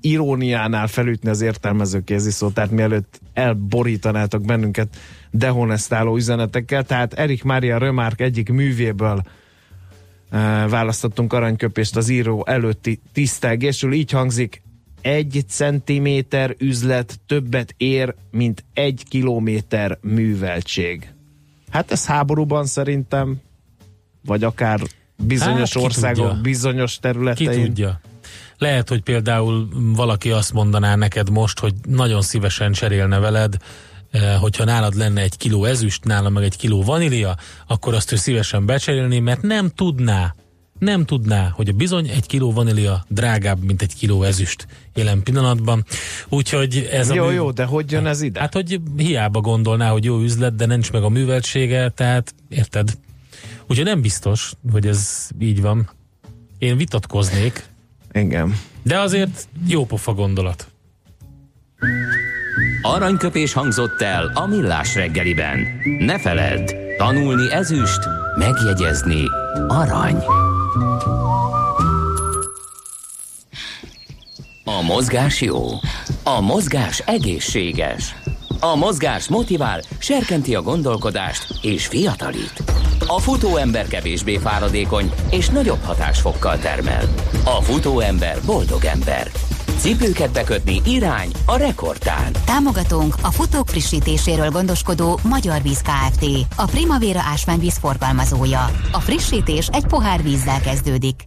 [0.00, 4.96] iróniánál felütni az értelmező kéziszót, tehát mielőtt elborítanátok bennünket
[5.30, 9.22] dehonestáló üzenetekkel, tehát Erik Mária Remark egyik művéből
[10.68, 14.62] választottunk aranyköpést az író előtti tisztelgésül, így hangzik
[15.06, 21.12] egy centiméter üzlet többet ér, mint egy kilométer műveltség.
[21.70, 23.40] Hát ez háborúban szerintem,
[24.24, 24.80] vagy akár
[25.16, 26.42] bizonyos hát, országok, tudja.
[26.42, 27.50] bizonyos területein.
[27.50, 28.00] Ki tudja.
[28.58, 33.56] Lehet, hogy például valaki azt mondaná neked most, hogy nagyon szívesen cserélne veled,
[34.10, 38.16] eh, hogyha nálad lenne egy kiló ezüst, nála meg egy kiló vanília, akkor azt ő
[38.16, 40.34] szívesen becserélni, mert nem tudná,
[40.78, 45.84] nem tudná, hogy a bizony egy kiló vanília drágább, mint egy kiló ezüst jelen pillanatban.
[46.28, 47.34] Úgyhogy ez jó, a mű...
[47.34, 48.40] jó, de hogy jön ez ide?
[48.40, 52.98] Hát, hogy hiába gondolná, hogy jó üzlet, de nincs meg a műveltsége, tehát érted?
[53.66, 55.90] Úgyhogy nem biztos, hogy ez így van.
[56.58, 57.64] Én vitatkoznék.
[58.12, 58.56] Igen.
[58.82, 60.66] De azért jó pofa gondolat.
[62.82, 65.58] Aranyköpés hangzott el a millás reggeliben.
[65.98, 68.00] Ne feledd, tanulni ezüst,
[68.38, 69.22] megjegyezni
[69.68, 70.45] arany.
[74.64, 75.64] A mozgás jó.
[76.24, 78.14] A mozgás egészséges.
[78.60, 82.62] A mozgás motivál, serkenti a gondolkodást és fiatalít.
[83.06, 87.04] A futóember kevésbé fáradékony és nagyobb hatásfokkal termel.
[87.44, 89.30] A futóember boldog ember.
[89.78, 92.32] Cipőket bekötni irány a rekordtán.
[92.44, 96.24] Támogatónk a futók frissítéséről gondoskodó Magyar Víz Kft.
[96.56, 98.70] A Primavera ásványvíz forgalmazója.
[98.92, 101.22] A frissítés egy pohár vízzel kezdődik.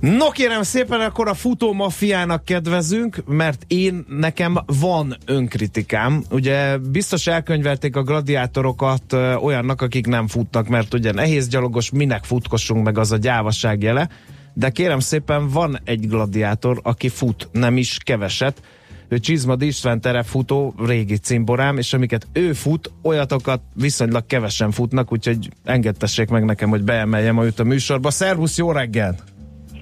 [0.00, 6.24] No kérem szépen, akkor a futó mafiának kedvezünk, mert én, nekem van önkritikám.
[6.30, 12.24] Ugye biztos elkönyvelték a gladiátorokat ö, olyannak, akik nem futnak, mert ugye nehéz gyalogos, minek
[12.24, 14.08] futkossunk meg, az a gyávaság jele.
[14.54, 18.62] De kérem szépen, van egy gladiátor, aki fut, nem is keveset.
[19.08, 25.48] Ő Csizmad István terepfutó, régi cimborám, és amiket ő fut, olyatokat viszonylag kevesen futnak, úgyhogy
[25.64, 28.10] engedtessék meg nekem, hogy beemeljem a őt a műsorba.
[28.10, 29.31] Szervusz, jó reggel!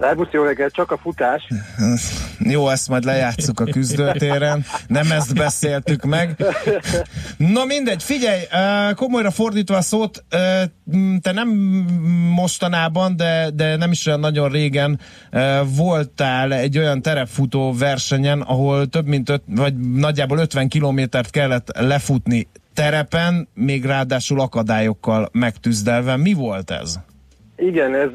[0.01, 1.49] Szervusz, jó reggelt, csak a futás.
[2.39, 6.45] Jó, ezt majd lejátszuk a küzdőtéren, nem ezt beszéltük meg.
[7.37, 8.41] Na mindegy, figyelj,
[8.95, 10.25] komolyra fordítva a szót,
[11.21, 11.49] te nem
[12.35, 15.01] mostanában, de, de nem is olyan nagyon régen
[15.77, 22.49] voltál egy olyan terepfutó versenyen, ahol több mint öt, vagy nagyjából 50 kilométert kellett lefutni
[22.75, 26.17] terepen, még ráadásul akadályokkal megtüzdelve.
[26.17, 26.99] Mi volt ez?
[27.61, 28.11] Igen, ez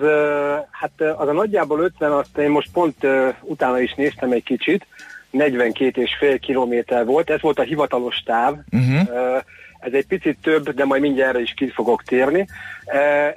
[0.71, 2.95] hát az a nagyjából 50, azt én most pont
[3.41, 4.85] utána is néztem egy kicsit,
[5.29, 9.41] 42 és fél kilométer volt, ez volt a hivatalos táv, uh-huh.
[9.79, 12.47] ez egy picit több, de majd mindjárt erre is ki fogok térni.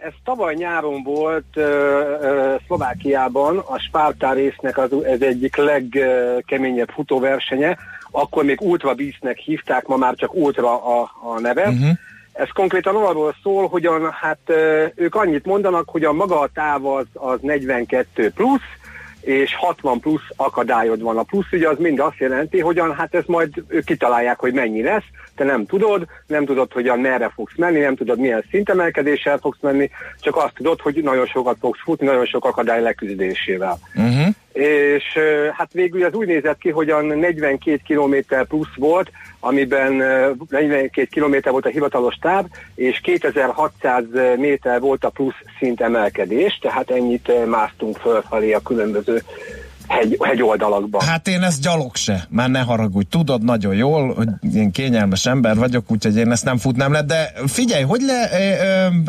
[0.03, 1.61] Ez tavaly nyáron volt
[2.67, 7.77] Szlovákiában, a Spártár résznek az, ez egyik legkeményebb futóversenye,
[8.11, 11.69] akkor még Ultra Beastnek hívták, ma már csak Ultra a, a neve.
[11.69, 11.91] Uh-huh
[12.39, 14.53] ez konkrétan arról szól, hogy a, hát
[14.95, 18.61] ők annyit mondanak, hogy a maga a táv az, az 42 plusz,
[19.21, 21.19] és 60 plusz akadályod van.
[21.19, 24.83] A plusz ugye az mind azt jelenti, hogy hát ezt majd ők kitalálják, hogy mennyi
[24.83, 25.05] lesz,
[25.37, 29.61] te nem tudod, nem tudod, hogy a merre fogsz menni, nem tudod, milyen szintemelkedéssel fogsz
[29.61, 33.79] menni, csak azt tudod, hogy nagyon sokat fogsz futni, nagyon sok akadály leküzdésével.
[33.95, 34.35] Uh-huh.
[34.59, 35.19] És
[35.53, 38.15] hát végül az úgy nézett ki, hogy a 42 km
[38.49, 39.93] plusz volt, amiben
[40.49, 42.45] 42 km volt a hivatalos táv,
[42.75, 44.05] és 2600
[44.37, 49.23] méter volt a plusz szint emelkedés, tehát ennyit másztunk fölfelé a különböző
[49.89, 51.01] hegy, hegyoldalakban.
[51.01, 55.57] Hát én ezt gyalog se, már ne haragudj, tudod nagyon jól, hogy én kényelmes ember
[55.57, 58.31] vagyok, úgyhogy én ezt nem futnám le, de figyelj, hogy le,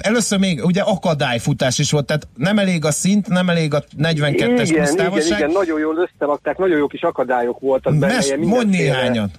[0.02, 4.32] először még ugye akadályfutás is volt, tehát nem elég a szint, nem elég a 42-es
[4.32, 8.14] igen, igen, igen, nagyon jól összerakták, nagyon jó kis akadályok voltak benne.
[8.14, 9.30] Mes, mondj néhányat.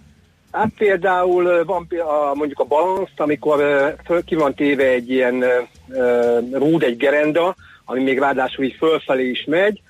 [0.53, 3.59] Hát például van a, mondjuk a balanszt, amikor
[4.05, 5.44] föl, ki van téve egy ilyen
[6.53, 9.81] rúd, egy gerenda, ami még ráadásul így fölfelé is megy,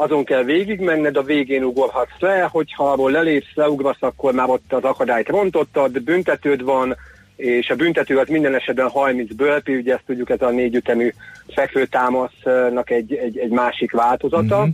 [0.00, 4.82] azon kell végigmenned, a végén ugorhatsz le, hogyha arról lelépsz, leugrasz, akkor már ott az
[4.82, 6.96] akadályt rontottad, büntetőd van,
[7.36, 11.12] és a büntető az minden esetben 30 bölpi, ugye ezt tudjuk, ez a négyütemű
[11.48, 14.60] fekvőtámasznak egy, egy, egy másik változata.
[14.60, 14.70] Mm-hmm.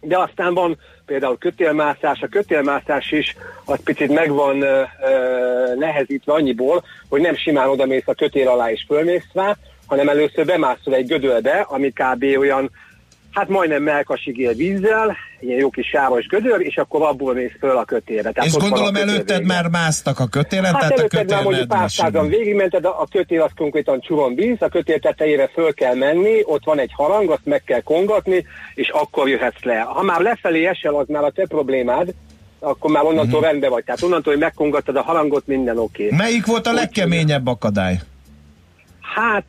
[0.00, 6.32] De aztán van például kötélmászás, a kötélmászás is az picit meg van ö, ö, nehezítve
[6.32, 9.56] annyiból, hogy nem simán odamész a kötél alá és fölmész rá,
[9.86, 12.24] hanem először bemászol egy gödölbe, ami kb.
[12.38, 12.70] olyan
[13.38, 17.76] hát majdnem melkasig él vízzel, ilyen jó kis sávos gödör, és akkor abból mész föl
[17.76, 18.30] a kötélre.
[18.30, 19.54] Tehát és gondolom előtted vége.
[19.54, 23.42] már másztak a kötélen, hát tehát előtted a már mondjuk pár százan végigmented, a kötél
[23.42, 27.44] az konkrétan csuron víz, a kötél tetejére föl kell menni, ott van egy harang, azt
[27.44, 29.78] meg kell kongatni, és akkor jöhetsz le.
[29.78, 32.14] Ha már lefelé esel, az már a te problémád,
[32.58, 33.44] akkor már onnantól uh-huh.
[33.44, 33.84] rendben vagy.
[33.84, 36.04] Tehát onnantól, hogy megkongattad a harangot, minden oké.
[36.04, 36.18] Okay.
[36.18, 38.00] Melyik volt a legkeményebb akadály?
[39.14, 39.44] Hát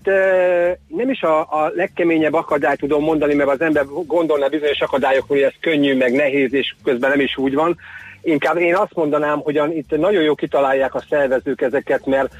[0.88, 5.42] nem is a, a legkeményebb akadály tudom mondani, mert az ember gondolna bizonyos akadályok, hogy
[5.42, 7.78] ez könnyű, meg nehéz, és közben nem is úgy van.
[8.22, 12.34] Inkább én azt mondanám, hogy itt nagyon jó kitalálják a szervezők ezeket, mert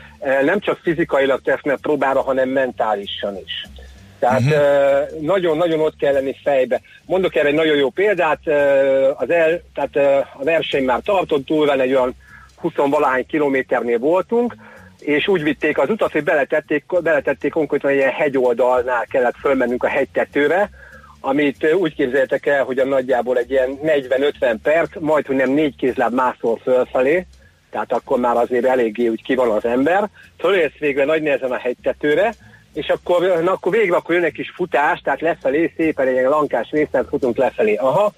[0.44, 3.68] nem csak fizikailag tesznek próbára, hanem mentálisan is.
[4.20, 5.22] Tehát uh-huh.
[5.22, 6.82] nagyon-nagyon ott kell lenni fejbe.
[7.06, 8.40] Mondok erre egy nagyon jó példát,
[9.16, 12.16] az el, tehát a verseny már tartott, túl egy olyan
[12.64, 14.56] 20-valahány kilométernél voltunk,
[15.00, 20.70] és úgy vitték az utat, hogy beletették, beletették konkrétan ilyen hegyoldalnál kellett fölmennünk a hegytetőre,
[21.20, 25.76] amit úgy képzeltek el, hogy a nagyjából egy ilyen 40-50 perc, majd hogy nem négy
[25.76, 27.26] kézláb mászol fölfelé,
[27.70, 31.58] tehát akkor már azért eléggé úgy ki van az ember, fölérsz végre nagy nehezen a
[31.58, 32.34] hegytetőre,
[32.74, 36.30] és akkor, na, akkor végre akkor jön egy kis futás, tehát lefelé szépen egy ilyen
[36.30, 37.76] lankás részen futunk lefelé.
[37.76, 38.14] Aha,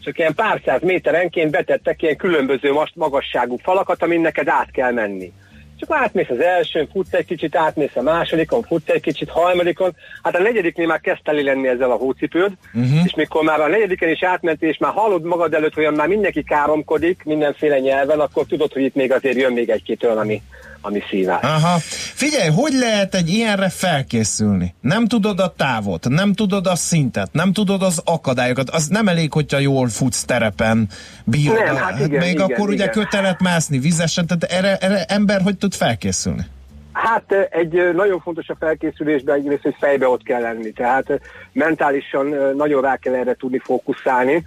[0.00, 5.32] csak ilyen pár száz méterenként betettek ilyen különböző magasságú falakat, amin neked át kell menni
[5.80, 10.36] csak átmész az elsőn, futsz egy kicsit, átmész a másodikon, futsz egy kicsit, harmadikon, hát
[10.36, 13.04] a negyediknél már kezd teli lenni ezzel a hócipőd, uh-huh.
[13.04, 16.42] és mikor már a negyediken is átmentél, és már hallod magad előtt, hogy már mindenki
[16.42, 20.42] káromkodik mindenféle nyelven, akkor tudod, hogy itt még azért jön még egy-két olyan, ami,
[20.86, 21.42] ami szívás.
[21.42, 21.78] Aha.
[22.14, 24.74] Figyelj, hogy lehet egy ilyenre felkészülni?
[24.80, 28.70] Nem tudod a távot, nem tudod a szintet, nem tudod az akadályokat.
[28.70, 30.88] Az nem elég, hogyha jól futsz terepen,
[31.24, 31.64] bírod.
[31.64, 32.86] Nem, hát igen, Még igen, akkor igen.
[32.86, 36.46] ugye kötelet mászni vizesen, tehát erre, erre ember hogy tud felkészülni?
[36.92, 41.20] Hát egy nagyon fontos a felkészülésben egyrészt, hogy fejbe ott kell lenni, tehát
[41.52, 44.44] mentálisan nagyon rá kell erre tudni fókuszálni.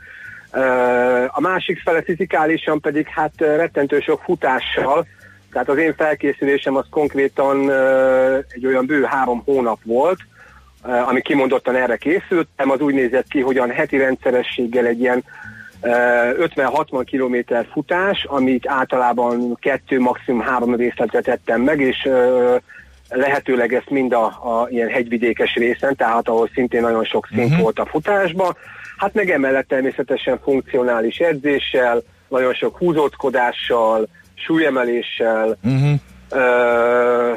[1.27, 5.07] A másik fele fizikálisan pedig hát rettentő sok futással,
[5.51, 7.71] tehát az én felkészülésem az konkrétan
[8.49, 10.19] egy olyan bő három hónap volt,
[10.81, 15.23] ami kimondottan erre készültem, az úgy nézett ki, hogy a heti rendszerességgel egy ilyen
[15.81, 22.09] 50-60 kilométer futás, amit általában kettő, maximum három részletre tettem meg, és
[23.09, 27.61] lehetőleg ezt mind a, a ilyen hegyvidékes részen, tehát ahol szintén nagyon sok szint uh-huh.
[27.61, 28.55] volt a futásban.
[28.97, 34.07] Hát meg emellett természetesen funkcionális edzéssel, nagyon sok húzódkodással,
[34.45, 35.99] súlyemeléssel, uh-huh.
[36.29, 37.33] ö,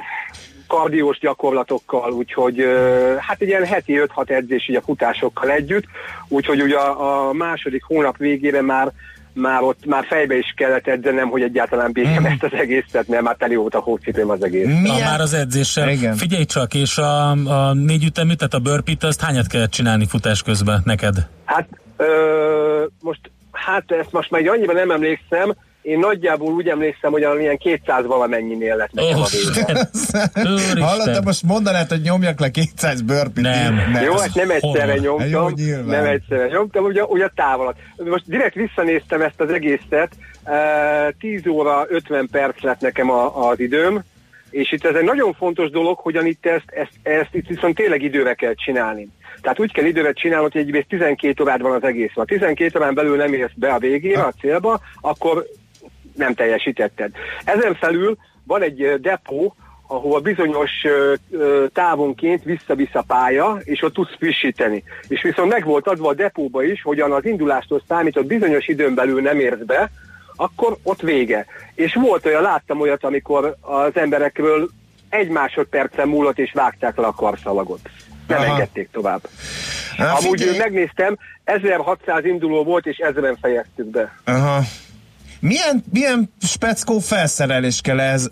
[0.67, 5.85] kardiós gyakorlatokkal, úgyhogy ö, hát egy ilyen heti 5-6 edzés így a futásokkal együtt,
[6.29, 8.93] úgyhogy ugye a, a második hónap végére már
[9.35, 12.27] már ott már fejbe is kellett edzenem, hogy egyáltalán bírjam mm.
[12.27, 14.67] ezt az egészet, mert már teli volt a hócipőm az egész.
[14.67, 14.97] Milyen?
[14.97, 15.89] Ah, már az edzéssel.
[15.89, 16.17] Igen.
[16.17, 20.43] Figyelj csak, és a, a négy ütemű, tehát a burpee azt hányat kellett csinálni futás
[20.43, 21.29] közben neked?
[21.45, 23.21] Hát ö, most,
[23.53, 28.77] hát ezt most már annyiban nem emlékszem, én nagyjából úgy emlékszem, hogy ilyen 200 valamennyinél
[28.77, 29.89] lett nekem oh, a vége.
[30.87, 33.75] Hallottam, most mondanád, hogy nyomjak le 200 burpee Nem.
[33.93, 34.03] nem.
[34.05, 35.29] Jó, hát nem egyszerre nyomtam.
[35.29, 35.49] Jó,
[35.87, 37.77] nem egyszerre nyomtam, ugye, ugye távolat.
[37.97, 40.11] Most direkt visszanéztem ezt az egészet,
[41.19, 44.03] 10 óra 50 perc lett nekem a, az időm,
[44.51, 48.03] és itt ez egy nagyon fontos dolog, hogy itt ezt, ezt, ezt itt viszont tényleg
[48.03, 49.09] időre kell csinálni.
[49.41, 52.13] Tehát úgy kell időre csinálni, hogy egy 12 órád van az egész.
[52.15, 55.47] Ha 12 órán belül nem érsz be a végére, a célba, akkor
[56.17, 57.11] nem teljesítetted.
[57.45, 59.55] Ezen felül van egy depó,
[59.87, 60.71] ahol bizonyos
[61.73, 64.85] távonként vissza-vissza pálya, és ott tudsz frissíteni.
[65.09, 69.21] És viszont meg volt adva a depóba is, hogyan az indulástól számított bizonyos időn belül
[69.21, 69.91] nem érsz be,
[70.37, 71.47] akkor ott vége.
[71.75, 74.71] És volt olyan, láttam olyat, amikor az emberekről
[75.09, 77.81] egy másodpercen múlott, és vágták le a karszalagot.
[78.27, 78.53] Nem Aha.
[78.53, 79.21] engedték tovább.
[79.97, 80.59] Na, Amúgy figyelj.
[80.59, 84.19] megnéztem, 1600 induló volt, és ezeren fejeztük be.
[84.25, 84.61] Aha.
[85.43, 88.29] Milyen, milyen speckó felszerelés kell ez?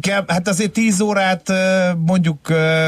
[0.00, 1.52] Kell, hát azért 10 órát
[2.06, 2.38] mondjuk,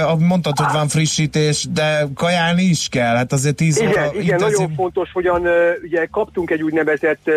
[0.03, 3.15] ahogy mondtad, hogy van frissítés, de kajálni is kell.
[3.15, 5.47] Hát azért 10 óra Igen, igen, nagyon fontos, hogyan
[5.83, 7.31] ugye kaptunk egy úgynevezett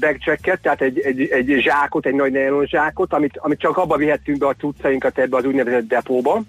[0.00, 4.38] backjacket, tehát egy, egy, egy zsákot, egy nagy nylon zsákot, amit, amit csak abba vihettünk
[4.38, 6.42] be a cuccainkat ebbe az úgynevezett depóba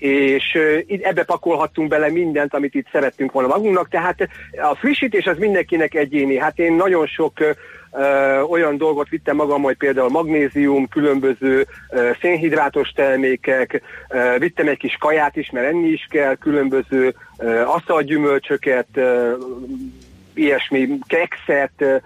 [0.00, 0.58] és
[1.02, 4.28] ebbe pakolhattunk bele mindent, amit itt szerettünk volna magunknak, tehát
[4.70, 6.38] a frissítés az mindenkinek egyéni.
[6.38, 7.32] Hát én nagyon sok
[7.90, 14.78] ö, olyan dolgot vittem magam, hogy például magnézium, különböző ö, szénhidrátos termékek, ö, vittem egy
[14.78, 19.32] kis kaját is, mert enni is kell, különböző ö, asztalgyümölcsöket, ö,
[20.34, 22.02] ilyesmi kekszet,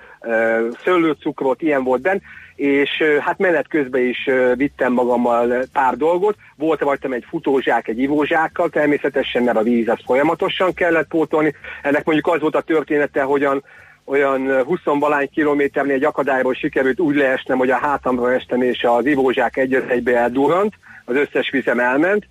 [0.84, 2.20] szőlőcukrot, ilyen volt benne,
[2.56, 6.36] és hát menet közben is vittem magammal pár dolgot.
[6.56, 11.54] Volt rajtam egy futózsák, egy ivózsákkal, természetesen, mert a víz az folyamatosan kellett pótolni.
[11.82, 13.64] Ennek mondjuk az volt a története, hogyan
[14.04, 19.06] olyan 20 valány kilométernél egy akadályból sikerült úgy leesnem, hogy a hátamra estem, és az
[19.06, 20.74] ivózsák egy egybe eldurrant,
[21.04, 22.26] az összes vizem elment,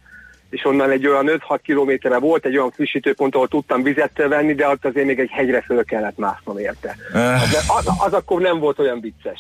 [0.49, 4.67] és onnan egy olyan 5-6 kilométerre volt egy olyan frissítőpont, ahol tudtam vizet venni, de
[4.67, 6.95] ott azért még egy hegyre föl kellett másznom érte.
[7.13, 9.39] Az, az, az akkor nem volt olyan vicces.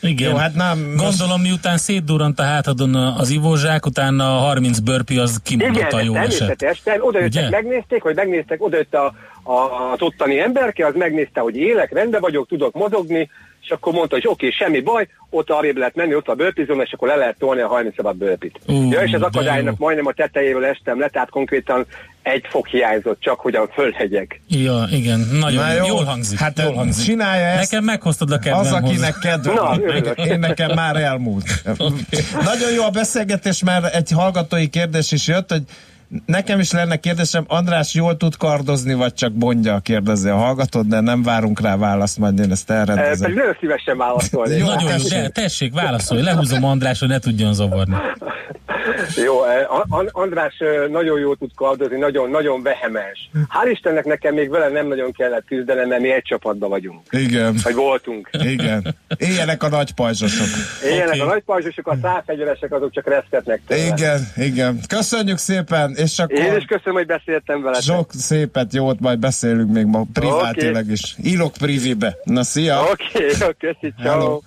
[0.00, 0.30] Igen.
[0.30, 5.40] Jó, hát nem, Gondolom, miután szétdurrant a hátadon az ivózsák, utána a 30 burpee az
[5.42, 6.28] kimondott a jó eset.
[6.38, 6.80] természetes.
[6.84, 9.14] Ter- oda jöttek, megnézték, hogy megnéztek, oda jött a,
[9.48, 13.30] az ottani emberke, az megnézte, hogy élek, rendben vagyok, tudok mozogni,
[13.62, 16.92] és akkor mondta, hogy oké, semmi baj, ott arrébb lehet menni, ott a bőpizon, és
[16.92, 18.58] akkor le lehet tolni a 30 szabad bőpit.
[18.66, 19.84] Ú, ja, és az akadálynak jó.
[19.84, 21.86] majdnem a tetejéről estem le, tehát konkrétan
[22.22, 24.40] egy fok hiányzott, csak hogy a fölhegyek.
[24.48, 26.38] Ja, igen, nagyon Na jó, jól hangzik.
[26.38, 27.04] hát jól hangzik.
[27.04, 27.70] csinálja ezt.
[27.70, 29.74] Nekem meghoztad a kedvem Az, akinek kedve Na.
[30.14, 31.62] Én nekem már elmúlt.
[32.50, 35.62] Nagyon jó a beszélgetés, mert egy hallgatói kérdés is jött, hogy
[36.26, 41.00] nekem is lenne kérdésem, András jól tud kardozni, vagy csak mondja, kérdezi a hallgatót, de
[41.00, 43.20] nem várunk rá választ, majd én ezt E, elrendezem.
[43.20, 44.56] pedig nagyon szívesen válaszolni.
[44.56, 45.10] Jó, Nagyon jó, tessék.
[45.10, 47.94] de tessék, válaszolj, lehúzom András, hogy ne tudjon zavarni.
[49.24, 49.66] Jó, eh,
[50.12, 53.30] András eh, nagyon jól tud kardozni, nagyon, nagyon vehemens.
[53.34, 57.00] Hál' Istennek nekem még vele nem nagyon kellett küzdenem, mert mi egy csapatban vagyunk.
[57.10, 58.28] Igen, Vagy voltunk.
[58.32, 58.94] igen.
[59.16, 60.46] Éljenek a nagy pajzsosok.
[60.84, 61.20] Éljenek Oké.
[61.20, 63.84] a nagy pajzsosok, a száfegyeresek azok csak reszketnek tőle.
[63.86, 64.80] Igen, igen.
[64.88, 67.80] Köszönjük szépen, és Én is akkor köszönöm, hogy beszéltem vele.
[67.80, 71.16] sok szépet, jót, majd beszélünk még ma privátilag is.
[71.22, 72.16] Írok privibe.
[72.24, 72.82] Na, szia!
[72.90, 74.20] Oké, okay, köszi, Hello.
[74.20, 74.40] ciao.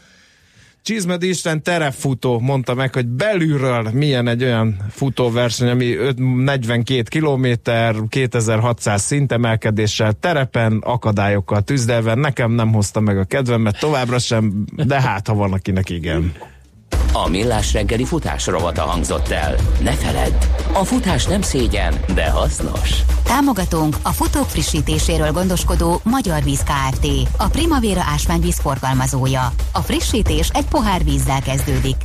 [0.84, 7.96] Csizmed Isten terepfutó mondta meg, hogy belülről milyen egy olyan futóverseny, ami öt- 42 kilométer,
[8.10, 12.14] 2600 szintemelkedéssel, terepen, akadályokkal tüzdelve.
[12.16, 16.34] Nekem nem hozta meg a kedvemet továbbra sem, de hát ha van, akinek igen.
[17.14, 19.56] A Millás reggeli futás rovata hangzott el.
[19.80, 20.34] Ne feledd,
[20.74, 23.04] a futás nem szégyen, de hasznos.
[23.24, 27.08] Támogatónk a futók frissítéséről gondoskodó Magyar Víz Kft.
[27.38, 29.52] A Primavera ásványvíz forgalmazója.
[29.72, 31.96] A frissítés egy pohár vízzel kezdődik.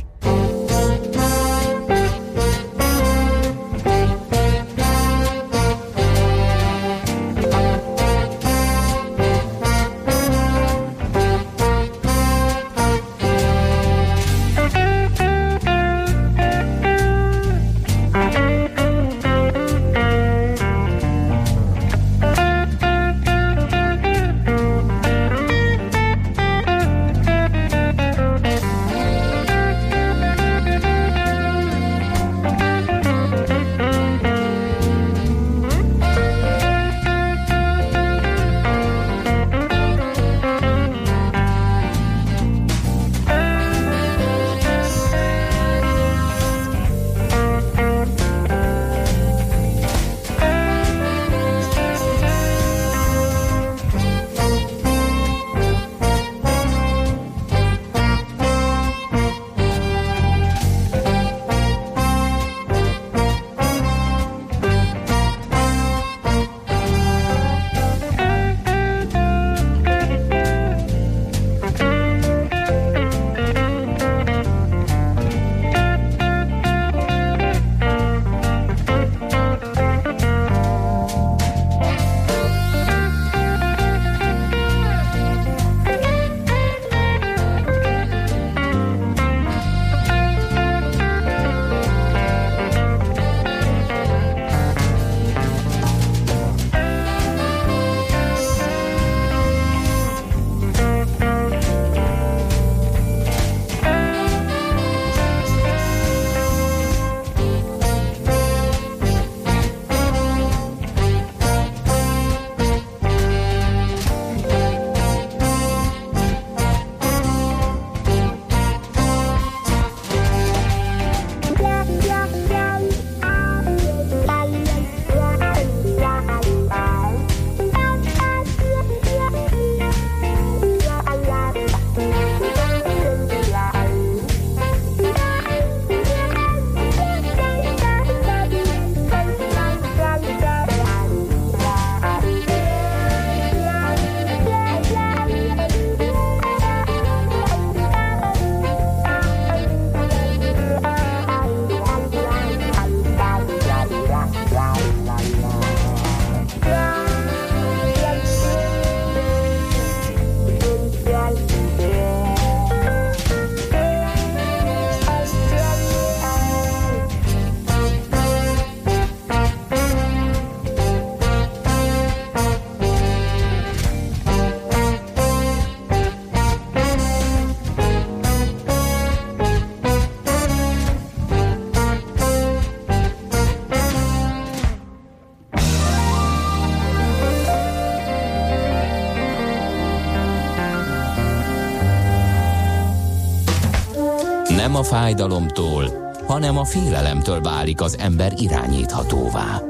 [194.87, 199.61] Fájdalomtól, hanem a félelemtől válik az ember irányíthatóvá.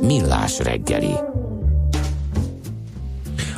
[0.00, 1.12] Millás reggeli.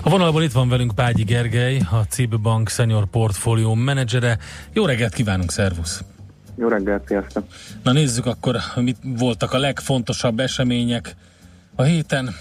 [0.03, 4.39] A vonalban itt van velünk Págyi Gergely, a CIB Bank Senior Portfolio menedzsere.
[4.73, 6.03] Jó reggelt kívánunk, szervusz!
[6.57, 7.45] Jó reggelt, sziasztok!
[7.83, 11.17] Na nézzük akkor, mit voltak a legfontosabb események
[11.75, 12.35] a héten.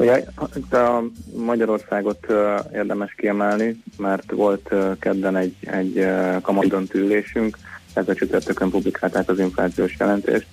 [0.00, 0.24] Ugye
[0.70, 1.02] a
[1.36, 2.26] Magyarországot
[2.72, 6.06] érdemes kiemelni, mert volt kedden egy, egy
[6.42, 7.58] kamadöntő ülésünk,
[7.92, 10.46] ezzel csütörtökön publikálták az inflációs jelentést.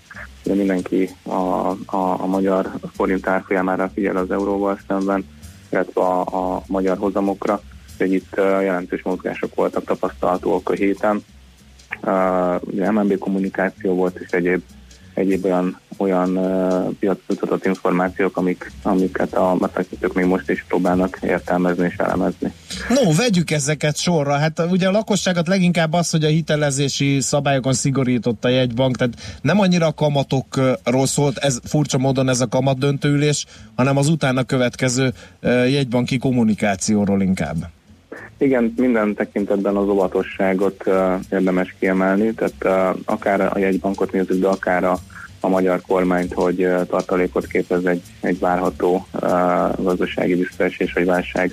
[0.46, 5.28] Ugye mindenki a, a, a magyar forint árfolyamára figyel az euróval szemben,
[5.72, 7.62] illetve a, a magyar hozamokra,
[7.98, 11.24] hogy itt jelentős mozgások voltak tapasztalhatóak a héten.
[12.02, 14.62] Uh, MNB kommunikáció volt és egyéb
[15.18, 16.40] egyéb olyan, olyan
[17.00, 22.54] piacmutatott információk, amik, amiket a befektetők még most is próbálnak értelmezni és elemezni.
[22.90, 24.34] No, vegyük ezeket sorra.
[24.34, 29.60] Hát ugye a lakosságot leginkább az, hogy a hitelezési szabályokon szigorított a jegybank, tehát nem
[29.60, 33.46] annyira a kamatokról szólt, ez furcsa módon ez a kamat döntőülés,
[33.76, 35.14] hanem az utána következő
[35.68, 37.56] jegybanki kommunikációról inkább.
[38.38, 40.96] Igen, minden tekintetben az óvatosságot uh,
[41.32, 45.00] érdemes kiemelni, tehát uh, akár a jegybankot nézzük, de akár a,
[45.40, 49.08] a magyar kormányt, hogy tartalékot képez egy, egy várható
[49.78, 51.52] gazdasági visszaesés vagy válság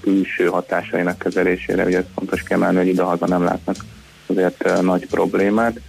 [0.00, 1.84] külső hatásainak kezelésére.
[1.84, 3.76] Ugye ez fontos kiemelni, hogy idehaza nem látnak
[4.26, 5.80] azért nagy problémát.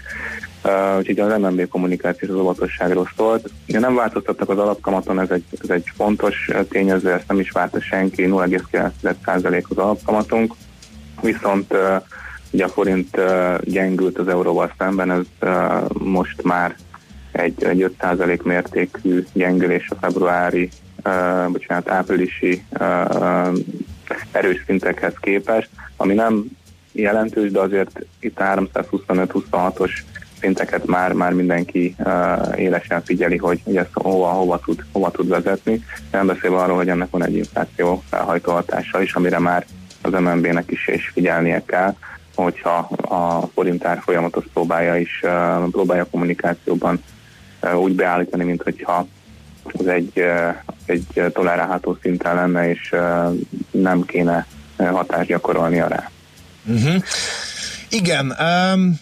[0.64, 3.50] Uh, úgyhogy az MNB kommunikáció az óvatosságról szólt.
[3.68, 7.82] Ugye nem változtattak az alapkamaton, ez egy, ez egy fontos tényező, ezt nem is várta
[7.82, 10.54] senki, 0,9% az alapkamatunk,
[11.22, 12.02] viszont uh,
[12.52, 15.50] ugye a forint uh, gyengült az euróval szemben, ez
[15.94, 16.76] most már
[17.36, 20.70] egy, egy 5% mértékű gyengülés a februári,
[21.04, 23.58] uh, bocsánat, áprilisi uh,
[24.32, 26.46] erős szintekhez képest, ami nem
[26.92, 29.92] jelentős, de azért itt 325-26-os
[30.40, 35.28] szinteket már, már mindenki uh, élesen figyeli, hogy, hogy ezt hova, hova, tud, hova tud
[35.28, 35.84] vezetni.
[36.12, 39.66] Nem beszélve arról, hogy ennek van egy infláció felhajtó hatása is, amire már
[40.02, 41.96] az MNB-nek is, is figyelnie kell,
[42.36, 47.00] hogyha a forintár folyamatos próbálja is, uh, próbálja kommunikációban
[47.74, 49.08] úgy beállítani, mint hogyha
[49.64, 50.24] az egy,
[50.86, 52.96] egy tolerálható szinten lenne, és
[53.72, 54.48] nem kéne
[54.78, 56.12] hatást gyakorolnia rá.
[56.66, 57.04] Uh-huh.
[57.90, 59.00] Igen, um,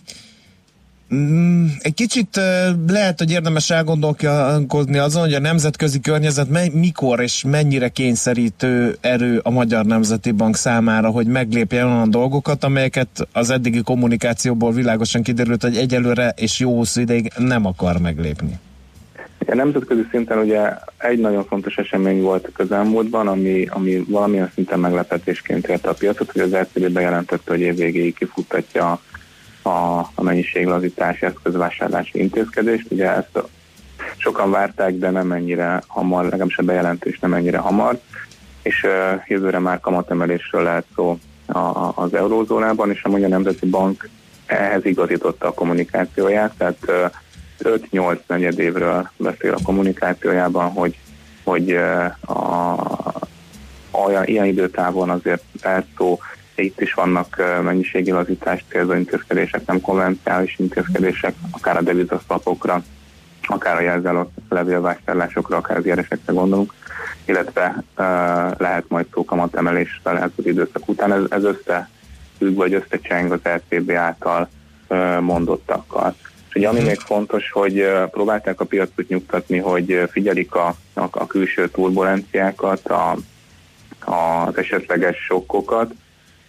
[1.79, 2.39] egy kicsit
[2.87, 9.49] lehet, hogy érdemes elgondolkodni azon, hogy a nemzetközi környezet mikor és mennyire kényszerítő erő a
[9.49, 15.77] Magyar Nemzeti Bank számára, hogy meglépjen olyan dolgokat, amelyeket az eddigi kommunikációból világosan kiderült, hogy
[15.77, 18.59] egyelőre és jó hosszú ideig nem akar meglépni.
[19.47, 20.61] A nemzetközi szinten ugye
[20.97, 26.31] egy nagyon fontos esemény volt a közelmúltban, ami, ami valamilyen szinten meglepetésként érte a piacot,
[26.31, 29.01] hogy az LCB bejelentette, hogy évvégéig kifuttatja
[29.63, 32.85] a, a mennyiséglazítási eszközvásárlási intézkedést.
[32.89, 33.43] Ugye ezt
[34.17, 37.99] sokan várták, de nem ennyire hamar, legalábbis a bejelentés nem ennyire hamar,
[38.61, 43.65] és uh, jövőre már kamatemelésről lehet szó a, a, az eurózónában, és a Magyar Nemzeti
[43.65, 44.09] Bank
[44.45, 50.97] ehhez igazította a kommunikációját, tehát uh, 5-8 negyed évről beszél a kommunikációjában, hogy,
[51.43, 52.75] hogy uh, a,
[53.91, 56.19] olyan, ilyen időtávon azért lehet szó
[56.55, 62.83] itt is vannak mennyiségi lazítást célzó intézkedések, nem konvenciális intézkedések, akár a devizaszlapokra,
[63.47, 66.73] akár a jelzálók levélvásárlásokra, akár az éresekre gondolunk,
[67.25, 68.05] illetve uh,
[68.57, 71.11] lehet majd szó emelésre lehet az időszak után.
[71.13, 74.49] Ez, ez összefügg, vagy összecseng az LCB által
[74.87, 76.15] uh, mondottakkal.
[76.49, 76.91] És ugye ami uh-huh.
[76.91, 82.87] még fontos, hogy uh, próbálták a piacot nyugtatni, hogy figyelik a, a, a külső turbulenciákat,
[82.87, 83.17] a,
[83.99, 85.91] a, az esetleges sokkokat,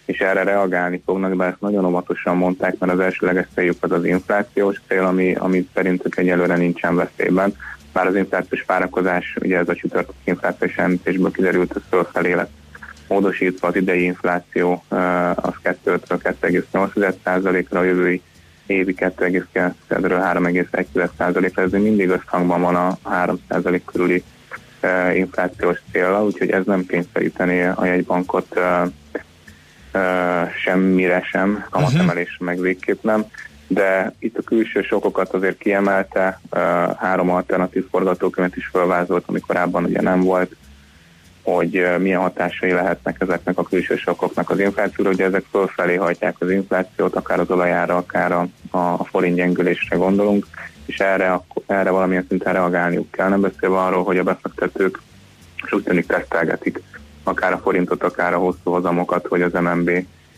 [0.05, 4.05] és erre reagálni fognak, de ezt nagyon óvatosan mondták, mert az elsőleges céljuk az az
[4.05, 7.55] inflációs cél, ami, ami szerintük egyelőre nincsen veszélyben.
[7.93, 12.51] Már az inflációs várakozás, ugye ez a csütörtök inflációs jelentésből kiderült, hogy fölfelé lett
[13.07, 14.83] módosítva az idei infláció
[15.35, 18.21] az 2-2,8%-ra, a jövői
[18.65, 24.23] évi 2,9-ről 3,1%-ra, ez mindig összhangban van a 3% körüli
[25.13, 28.59] inflációs célra, úgyhogy ez nem kényszeríteni a jegybankot
[30.63, 32.47] semmire sem, kamatemelés uh-huh.
[32.47, 33.25] meg végképp nem,
[33.67, 36.39] de itt a külső sokokat azért kiemelte,
[36.97, 40.55] három alternatív forgatókönyvet is felvázolt, ami korábban ugye nem volt,
[41.43, 46.51] hogy milyen hatásai lehetnek ezeknek a külső sokoknak az inflációra, ugye ezek fölfelé hajtják az
[46.51, 50.47] inflációt, akár az olajára, akár a, a forint gyengülésre gondolunk,
[50.85, 55.01] és erre, erre valamilyen szinten reagálniuk kell, nem beszélve arról, hogy a befektetők
[55.65, 56.81] és úgy tűnik tesztelgetik
[57.27, 59.89] akár a forintot, akár a hosszú hozamokat, hogy az MNB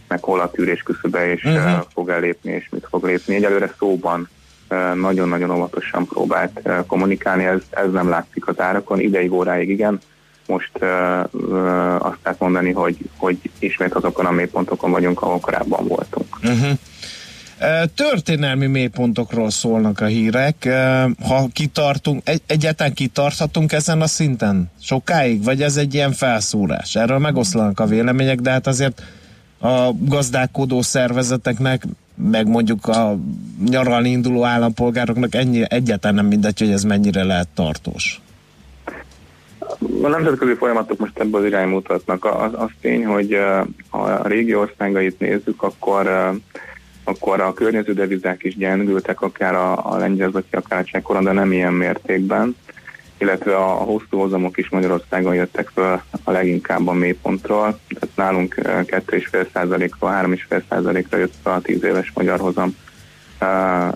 [0.07, 1.85] meg hol a tűrés küszöbe, és uh-huh.
[1.93, 3.35] fog elépni, és mit fog lépni.
[3.35, 4.29] Egyelőre szóban
[4.69, 9.99] uh, nagyon-nagyon óvatosan próbált uh, kommunikálni, ez, ez nem látszik az árakon, ideig, óráig igen,
[10.47, 10.89] most uh,
[11.31, 16.37] uh, azt lehet mondani, hogy, hogy ismét azokon a mélypontokon vagyunk, ahol korábban voltunk.
[16.43, 16.71] Uh-huh.
[17.95, 20.69] Történelmi mélypontokról szólnak a hírek.
[21.27, 26.95] Ha kitartunk, egy, egyáltalán kitarthatunk ezen a szinten sokáig, vagy ez egy ilyen felszúrás?
[26.95, 29.01] Erről megoszlanak a vélemények, de hát azért
[29.59, 31.83] a gazdálkodó szervezeteknek,
[32.15, 33.17] meg mondjuk a
[33.69, 38.21] nyaralni induló állampolgároknak ennyi, egyáltalán nem mindegy, hogy ez mennyire lehet tartós.
[40.01, 42.25] A nemzetközi folyamatok most ebből az irány mutatnak.
[42.25, 43.37] Az, az tény, hogy
[43.89, 46.31] ha a régi országait nézzük, akkor,
[47.07, 51.31] akkor a környező devizák is gyengültek, akár a, a lengyel vagy akár a csekoron, de
[51.31, 52.55] nem ilyen mértékben
[53.17, 57.79] illetve a, a hosszú hozamok is Magyarországon jöttek fel a leginkább a mélypontról.
[57.87, 62.75] Tehát nálunk uh, 2,5%-ról 3,5%-ra jött fel a 10 éves magyar hozam
[63.41, 63.47] uh,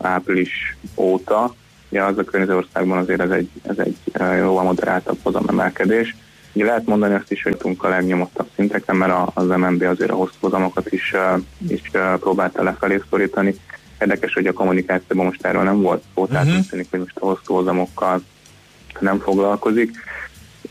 [0.02, 1.56] április óta.
[1.90, 6.16] Ugye az a környező országban azért ez egy, ez egy uh, jóval moderáltabb hozamemelkedés.
[6.54, 10.16] Ugye lehet mondani azt is, hogy tudunk a legnyomottabb szinteken, mert az MNB azért a
[10.16, 11.14] hosszú hozamokat is,
[11.68, 11.82] is
[12.20, 13.56] próbálta lefelé szorítani.
[14.02, 17.26] Érdekes, hogy a kommunikációban most erről nem volt szó, tehát úgy tűnik, hogy most a
[17.26, 18.22] hosszú hozamokkal
[19.00, 19.92] nem foglalkozik.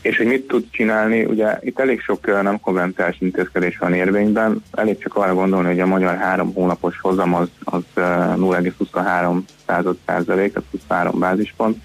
[0.01, 4.97] És hogy mit tud csinálni, ugye itt elég sok nem konventális intézkedés van érvényben, elég
[4.97, 10.57] csak arra gondolni, hogy a magyar három hónapos hozam az, az uh, 0,23 század százalék,
[10.57, 11.77] az 23 bázispont.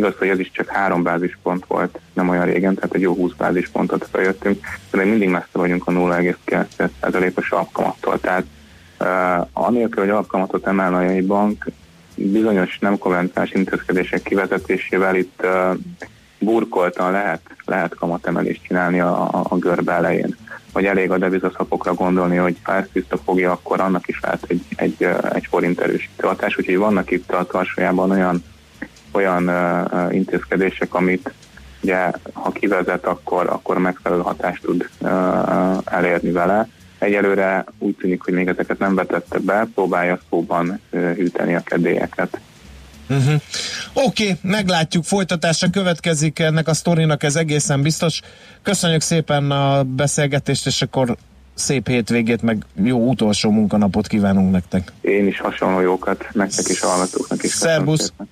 [0.00, 3.32] Igaz, hogy ez is csak három bázispont volt nem olyan régen, tehát egy jó 20
[3.32, 8.20] bázispontot feljöttünk, de még mindig messze vagyunk a 0,9 százalékos alapkamattól.
[8.20, 8.44] Tehát
[9.00, 11.64] uh, anélkül, hogy alapkamatot emelne a jegybank,
[12.14, 15.76] bizonyos nem konventális intézkedések kivezetésével itt uh,
[16.38, 20.36] burkoltan lehet, lehet kamatemelést csinálni a, a, a görbe elején.
[20.72, 25.08] Vagy elég a devizaszapokra gondolni, hogy ha ezt visszafogja, akkor annak is lehet egy, egy,
[25.32, 26.58] egy forint erősítő hatás.
[26.58, 28.44] Úgyhogy vannak itt a tarsajában olyan,
[29.12, 29.50] olyan
[30.10, 31.32] intézkedések, amit
[31.82, 34.88] ugye, ha kivezet, akkor, akkor megfelelő hatást tud
[35.84, 36.68] elérni vele.
[36.98, 42.40] Egyelőre úgy tűnik, hogy még ezeket nem vetette be, próbálja szóban hűteni a kedélyeket.
[43.08, 43.40] Uh-huh.
[43.92, 48.20] Oké, okay, meglátjuk, folytatása következik ennek a sztorinak, ez egészen biztos.
[48.62, 51.16] Köszönjük szépen a beszélgetést, és akkor
[51.54, 54.92] szép hétvégét, meg jó utolsó munkanapot kívánunk nektek.
[55.00, 57.50] Én is hasonló jókat, nektek is, hallgatóknak is.
[57.50, 58.00] Szerbusz.
[58.00, 58.28] szépen.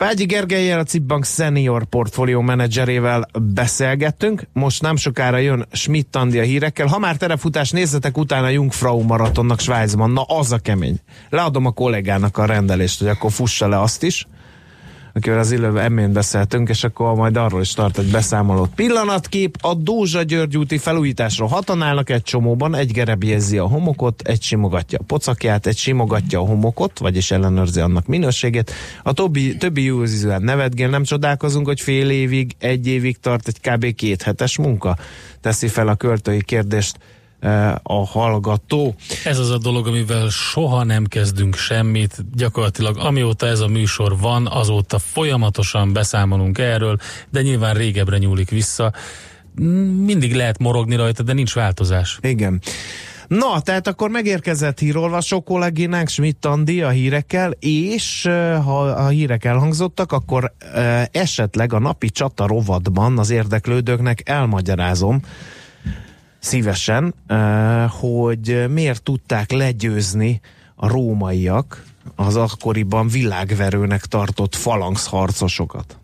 [0.00, 4.42] Págyi Gergelyel, a Cipbank senior portfólió menedzserével beszélgettünk.
[4.52, 6.86] Most nem sokára jön Schmidt Andi a hírekkel.
[6.86, 10.10] Ha már terefutás, nézzetek utána a Jungfrau maratonnak Svájcban.
[10.10, 11.00] Na, az a kemény.
[11.28, 14.26] Leadom a kollégának a rendelést, hogy akkor fussa le azt is
[15.14, 18.70] akivel az illőben emén beszéltünk, és akkor majd arról is tart egy beszámolót.
[18.74, 24.42] Pillanatkép a Dózsa György úti felújításról hatan állnak egy csomóban, egy gerebjezi a homokot, egy
[24.42, 28.72] simogatja a pocakját, egy simogatja a homokot, vagyis ellenőrzi annak minőségét.
[29.02, 33.94] A többi, többi user nevetgél, nem csodálkozunk, hogy fél évig, egy évig tart egy kb.
[33.94, 34.96] két hetes munka.
[35.40, 36.98] Teszi fel a költői kérdést
[37.82, 38.94] a hallgató.
[39.24, 42.16] Ez az a dolog, amivel soha nem kezdünk semmit.
[42.34, 46.96] Gyakorlatilag amióta ez a műsor van, azóta folyamatosan beszámolunk erről,
[47.30, 48.92] de nyilván régebbre nyúlik vissza.
[50.04, 52.18] Mindig lehet morogni rajta, de nincs változás.
[52.22, 52.60] Igen.
[53.28, 58.22] Na, tehát akkor megérkezett hírolvasó kollégénánk Schmidt Andi a hírekkel, és
[58.64, 60.52] ha a hírek elhangzottak, akkor
[61.12, 65.20] esetleg a napi csata rovatban az érdeklődőknek elmagyarázom
[66.40, 67.14] szívesen,
[68.00, 70.40] hogy miért tudták legyőzni
[70.74, 71.84] a rómaiak
[72.16, 75.99] az akkoriban világverőnek tartott falangszharcosokat.